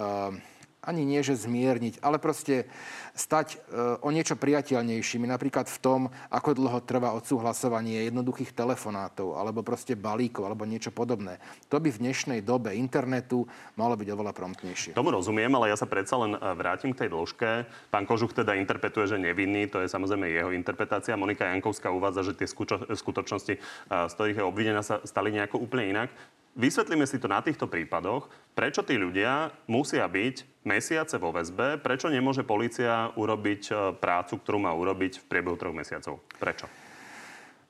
ani 0.85 1.01
nie, 1.01 1.21
že 1.25 1.37
zmierniť, 1.37 2.01
ale 2.05 2.21
proste 2.21 2.69
stať 3.17 3.57
e, 3.57 3.57
o 4.05 4.09
niečo 4.13 4.37
priateľnejšími. 4.37 5.25
Napríklad 5.25 5.65
v 5.65 5.81
tom, 5.81 6.01
ako 6.29 6.53
dlho 6.53 6.79
trvá 6.85 7.13
odsúhlasovanie 7.17 8.05
jednoduchých 8.05 8.53
telefonátov, 8.53 9.33
alebo 9.37 9.65
proste 9.65 9.97
balíkov, 9.97 10.45
alebo 10.45 10.67
niečo 10.69 10.93
podobné. 10.93 11.41
To 11.73 11.81
by 11.81 11.89
v 11.89 12.01
dnešnej 12.05 12.39
dobe 12.45 12.77
internetu 12.77 13.49
malo 13.73 13.97
byť 13.97 14.07
oveľa 14.13 14.33
promptnejšie. 14.35 14.91
Tomu 14.93 15.15
rozumiem, 15.15 15.49
ale 15.57 15.73
ja 15.73 15.77
sa 15.79 15.89
predsa 15.89 16.21
len 16.21 16.37
vrátim 16.37 16.93
k 16.93 17.05
tej 17.05 17.09
dĺžke. 17.13 17.49
Pán 17.89 18.05
Kožuch 18.05 18.35
teda 18.35 18.53
interpretuje, 18.53 19.15
že 19.15 19.17
nevinný, 19.17 19.65
to 19.71 19.81
je 19.81 19.89
samozrejme 19.89 20.27
jeho 20.27 20.51
interpretácia. 20.53 21.17
Monika 21.17 21.49
Jankovská 21.49 21.89
uvádza, 21.89 22.29
že 22.29 22.37
tie 22.37 22.47
skutočnosti, 22.93 23.53
z 23.89 24.13
ktorých 24.13 24.37
je 24.41 24.45
obvinená, 24.45 24.83
sa 24.85 25.01
stali 25.07 25.31
nejako 25.33 25.63
úplne 25.63 25.87
inak. 25.89 26.09
Vysvetlíme 26.55 27.03
si 27.03 27.19
to 27.19 27.27
na 27.27 27.43
týchto 27.43 27.67
prípadoch, 27.67 28.31
prečo 28.55 28.79
tí 28.79 28.95
ľudia 28.95 29.51
musia 29.67 30.07
byť 30.07 30.63
mesiace 30.63 31.19
vo 31.19 31.35
väzbe, 31.35 31.83
prečo 31.83 32.07
nemôže 32.07 32.47
policia 32.47 33.11
urobiť 33.19 33.63
e, 33.67 33.73
prácu, 33.99 34.39
ktorú 34.39 34.63
má 34.63 34.71
urobiť 34.71 35.19
v 35.19 35.25
priebehu 35.27 35.59
troch 35.59 35.75
mesiacov. 35.75 36.23
Prečo? 36.39 36.71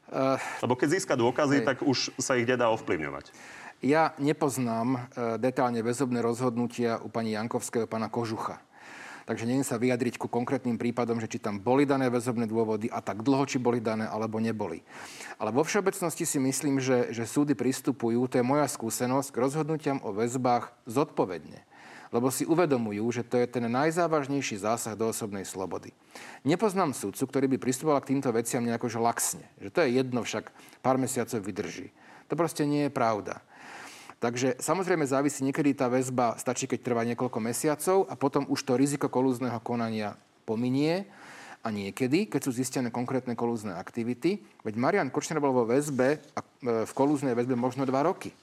Uh, 0.06 0.38
Lebo 0.62 0.78
keď 0.78 1.02
získa 1.02 1.18
dôkazy, 1.18 1.62
hej. 1.62 1.66
tak 1.66 1.82
už 1.82 2.14
sa 2.22 2.38
ich 2.38 2.46
nedá 2.46 2.70
ovplyvňovať. 2.70 3.34
Ja 3.82 4.14
nepoznám 4.22 5.02
uh, 5.02 5.42
detálne 5.42 5.82
väzobné 5.82 6.22
rozhodnutia 6.22 7.02
u 7.02 7.10
pani 7.10 7.34
Jankovského 7.34 7.90
pána 7.90 8.14
Kožucha. 8.14 8.62
Takže 9.26 9.50
neviem 9.50 9.66
sa 9.66 9.82
vyjadriť 9.82 10.22
ku 10.22 10.30
konkrétnym 10.30 10.78
prípadom, 10.78 11.18
že 11.18 11.26
či 11.26 11.42
tam 11.42 11.58
boli 11.58 11.90
dané 11.90 12.14
väzobné 12.14 12.46
dôvody 12.46 12.94
a 12.94 13.02
tak 13.02 13.26
dlho, 13.26 13.50
či 13.50 13.58
boli 13.58 13.82
dané 13.82 14.06
alebo 14.06 14.38
neboli. 14.38 14.86
Ale 15.42 15.50
vo 15.50 15.66
všeobecnosti 15.66 16.30
si 16.30 16.38
myslím, 16.38 16.78
že, 16.78 17.10
že 17.10 17.26
súdy 17.26 17.58
pristupujú, 17.58 18.30
to 18.30 18.38
je 18.38 18.46
moja 18.46 18.70
skúsenosť, 18.70 19.34
k 19.34 19.42
rozhodnutiam 19.42 19.98
o 20.06 20.14
väzbách 20.14 20.70
zodpovedne 20.86 21.66
lebo 22.16 22.32
si 22.32 22.48
uvedomujú, 22.48 23.04
že 23.12 23.28
to 23.28 23.36
je 23.36 23.44
ten 23.44 23.68
najzávažnejší 23.68 24.64
zásah 24.64 24.96
do 24.96 25.12
osobnej 25.12 25.44
slobody. 25.44 25.92
Nepoznám 26.48 26.96
súdcu, 26.96 27.28
ktorý 27.28 27.46
by 27.52 27.58
pristupoval 27.60 28.00
k 28.00 28.16
týmto 28.16 28.32
veciam 28.32 28.64
nejako 28.64 28.88
laxne. 29.04 29.44
Že 29.60 29.70
to 29.76 29.80
je 29.84 29.90
jedno, 30.00 30.20
však 30.24 30.48
pár 30.80 30.96
mesiacov 30.96 31.44
vydrží. 31.44 31.92
To 32.32 32.40
proste 32.40 32.64
nie 32.64 32.88
je 32.88 32.96
pravda. 32.96 33.44
Takže 34.26 34.58
samozrejme 34.58 35.06
závisí, 35.06 35.46
niekedy 35.46 35.78
tá 35.78 35.86
väzba 35.86 36.34
stačí, 36.42 36.66
keď 36.66 36.82
trvá 36.82 37.06
niekoľko 37.06 37.38
mesiacov 37.38 38.10
a 38.10 38.18
potom 38.18 38.50
už 38.50 38.66
to 38.66 38.74
riziko 38.74 39.06
kolúzneho 39.06 39.62
konania 39.62 40.18
pominie 40.50 41.06
a 41.62 41.70
niekedy, 41.70 42.26
keď 42.26 42.42
sú 42.50 42.58
zistené 42.58 42.90
konkrétne 42.90 43.38
kolúzne 43.38 43.78
aktivity, 43.78 44.42
veď 44.66 44.82
Marian 44.82 45.14
Kočner 45.14 45.38
bol 45.38 45.54
vo 45.54 45.70
väzbe, 45.70 46.18
e, 46.18 46.90
v 46.90 46.94
kolúznej 46.98 47.38
väzbe 47.38 47.54
možno 47.54 47.86
dva 47.86 48.02
roky. 48.02 48.34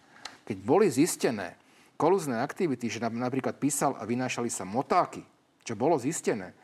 Keď 0.47 0.57
boli 0.63 0.87
zistené 0.87 1.59
kolúzne 1.99 2.39
aktivity, 2.39 2.87
že 2.87 3.03
napríklad 3.03 3.59
písal 3.59 3.99
a 3.99 4.07
vynášali 4.07 4.55
sa 4.55 4.63
motáky, 4.63 5.27
čo 5.67 5.75
bolo 5.75 5.99
zistené, 5.99 6.55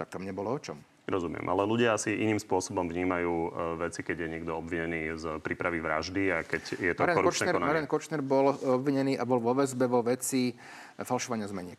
tak 0.00 0.08
tam 0.08 0.24
nebolo 0.24 0.48
o 0.48 0.56
čom. 0.56 0.80
Rozumiem, 1.12 1.44
ale 1.44 1.68
ľudia 1.68 1.92
asi 1.92 2.16
iným 2.16 2.40
spôsobom 2.40 2.88
vnímajú 2.88 3.28
e, 3.28 3.48
veci, 3.84 4.00
keď 4.00 4.16
je 4.24 4.28
niekto 4.32 4.56
obvinený 4.56 5.20
z 5.20 5.36
prípravy 5.44 5.84
vraždy 5.84 6.32
a 6.32 6.40
keď 6.40 6.62
je 6.80 6.92
to 6.96 7.04
Marian 7.04 7.16
korupčné 7.20 7.44
Kočner, 7.44 7.52
konanie. 7.52 7.68
Marian 7.68 7.88
Kočner 7.90 8.20
bol 8.24 8.46
obvinený 8.56 9.20
a 9.20 9.28
bol 9.28 9.36
vo 9.36 9.52
väzbe 9.52 9.84
vo 9.92 10.00
veci 10.00 10.56
falšovania 10.96 11.52
zmeniek. 11.52 11.76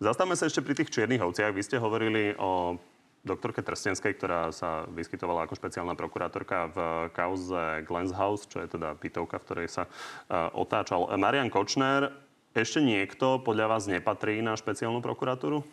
Zastavme 0.00 0.32
sa 0.32 0.48
ešte 0.48 0.64
pri 0.64 0.80
tých 0.80 0.88
čiernych 0.88 1.20
ovciach. 1.20 1.52
Vy 1.52 1.60
ste 1.60 1.76
hovorili 1.76 2.32
o 2.40 2.80
doktorke 3.24 3.60
Trstenskej, 3.60 4.16
ktorá 4.16 4.52
sa 4.52 4.84
vyskytovala 4.88 5.44
ako 5.44 5.56
špeciálna 5.56 5.96
prokurátorka 5.96 6.72
v 6.72 6.78
kauze 7.12 7.84
Glens 7.88 8.12
House, 8.12 8.44
čo 8.44 8.60
je 8.60 8.68
teda 8.68 8.96
bytovka, 8.96 9.40
v 9.40 9.44
ktorej 9.48 9.68
sa 9.72 9.84
uh, 9.88 10.52
otáčal 10.52 11.08
Marian 11.16 11.48
Kočner. 11.48 12.12
Ešte 12.52 12.84
niekto 12.84 13.40
podľa 13.40 13.76
vás 13.76 13.88
nepatrí 13.88 14.44
na 14.44 14.54
špeciálnu 14.54 15.00
prokuratúru? 15.00 15.64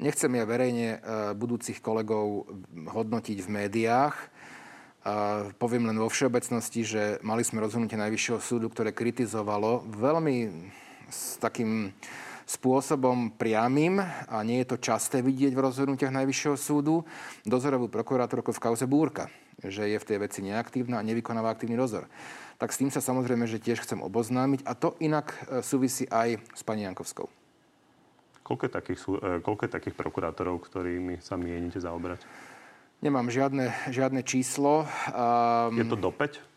Nechcem 0.00 0.32
ja 0.32 0.48
verejne 0.48 0.96
e, 0.96 0.98
budúcich 1.36 1.84
kolegov 1.84 2.48
hodnotiť 2.72 3.38
v 3.44 3.48
médiách. 3.52 4.16
Poviem 5.56 5.88
len 5.88 5.96
vo 5.96 6.12
všeobecnosti, 6.12 6.84
že 6.84 7.02
mali 7.24 7.40
sme 7.40 7.64
rozhodnutie 7.64 7.96
Najvyššieho 7.96 8.36
súdu, 8.36 8.68
ktoré 8.68 8.92
kritizovalo 8.92 9.80
veľmi 9.96 10.68
s 11.08 11.40
takým 11.40 11.96
spôsobom 12.44 13.32
priamým, 13.32 14.02
a 14.04 14.36
nie 14.44 14.60
je 14.60 14.74
to 14.74 14.82
časté 14.82 15.24
vidieť 15.24 15.56
v 15.56 15.64
rozhodnutiach 15.64 16.12
Najvyššieho 16.12 16.56
súdu, 16.60 17.08
dozorovú 17.48 17.88
prokurátorku 17.88 18.52
v 18.52 18.60
kauze 18.60 18.84
Búrka, 18.84 19.32
že 19.64 19.88
je 19.88 19.96
v 19.96 20.08
tej 20.08 20.18
veci 20.20 20.44
neaktívna 20.44 21.00
a 21.00 21.06
nevykonáva 21.06 21.48
aktívny 21.48 21.80
dozor. 21.80 22.04
Tak 22.60 22.68
s 22.68 22.84
tým 22.84 22.92
sa 22.92 23.00
samozrejme, 23.00 23.48
že 23.48 23.62
tiež 23.62 23.80
chcem 23.80 24.04
oboznámiť 24.04 24.68
a 24.68 24.76
to 24.76 25.00
inak 25.00 25.32
e, 25.32 25.64
súvisí 25.64 26.04
aj 26.12 26.44
s 26.52 26.60
pani 26.60 26.84
Jankovskou. 26.84 27.39
Koľko 28.50 28.66
je 28.66 28.72
takých, 28.74 29.00
e, 29.06 29.38
koľko 29.46 29.62
je 29.62 29.70
takých 29.70 29.94
prokurátorov, 29.94 30.58
ktorými 30.66 31.22
sa 31.22 31.38
mienite 31.38 31.78
zaoberať? 31.78 32.26
Nemám 32.98 33.30
žiadne, 33.30 33.70
žiadne 33.94 34.26
číslo. 34.26 34.90
Um, 35.14 35.78
je 35.78 35.86
to 35.86 35.94
do 35.94 36.10
5? 36.10 36.50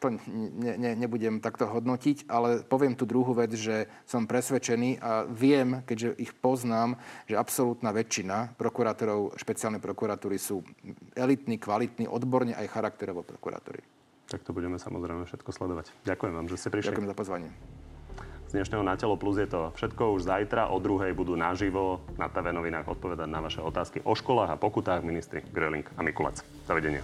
To 0.00 0.06
ne, 0.08 0.74
ne, 0.80 0.92
nebudem 0.96 1.44
takto 1.44 1.68
hodnotiť, 1.68 2.30
ale 2.32 2.64
poviem 2.64 2.96
tú 2.96 3.04
druhú 3.04 3.36
vec, 3.36 3.52
že 3.52 3.90
som 4.08 4.24
presvedčený 4.24 5.02
a 5.04 5.28
viem, 5.28 5.84
keďže 5.84 6.16
ich 6.16 6.32
poznám, 6.32 6.96
že 7.28 7.36
absolútna 7.36 7.92
väčšina 7.92 8.56
prokurátorov 8.56 9.36
špeciálnej 9.36 9.82
prokuratúry 9.84 10.40
sú 10.40 10.64
elitní, 11.12 11.60
kvalitní, 11.60 12.08
odborne 12.08 12.56
aj 12.56 12.72
charakterovo 12.72 13.20
prokurátori. 13.20 13.84
Tak 14.32 14.46
to 14.46 14.56
budeme 14.56 14.80
samozrejme 14.80 15.28
všetko 15.28 15.50
sledovať. 15.52 15.92
Ďakujem 16.08 16.32
vám, 16.32 16.46
že 16.48 16.56
ste 16.56 16.72
prišli. 16.72 16.88
Ďakujem 16.94 17.10
za 17.12 17.18
pozvanie. 17.18 17.50
Dnešného 18.54 18.86
Na 18.86 18.94
telo 18.94 19.18
plus 19.18 19.42
je 19.42 19.50
to 19.50 19.74
všetko. 19.74 20.14
Už 20.14 20.30
zajtra 20.30 20.70
o 20.70 20.78
druhej 20.78 21.10
budú 21.10 21.34
naživo 21.34 21.98
na 22.14 22.30
TV 22.30 22.54
novinách 22.54 22.86
odpovedať 22.86 23.26
na 23.26 23.42
vaše 23.42 23.58
otázky 23.58 23.98
o 24.06 24.14
školách 24.14 24.54
a 24.54 24.60
pokutách 24.62 25.02
ministri 25.02 25.42
Gröling 25.50 25.82
a 25.98 26.00
Mikulac. 26.06 26.38
Dovidenia. 26.70 27.02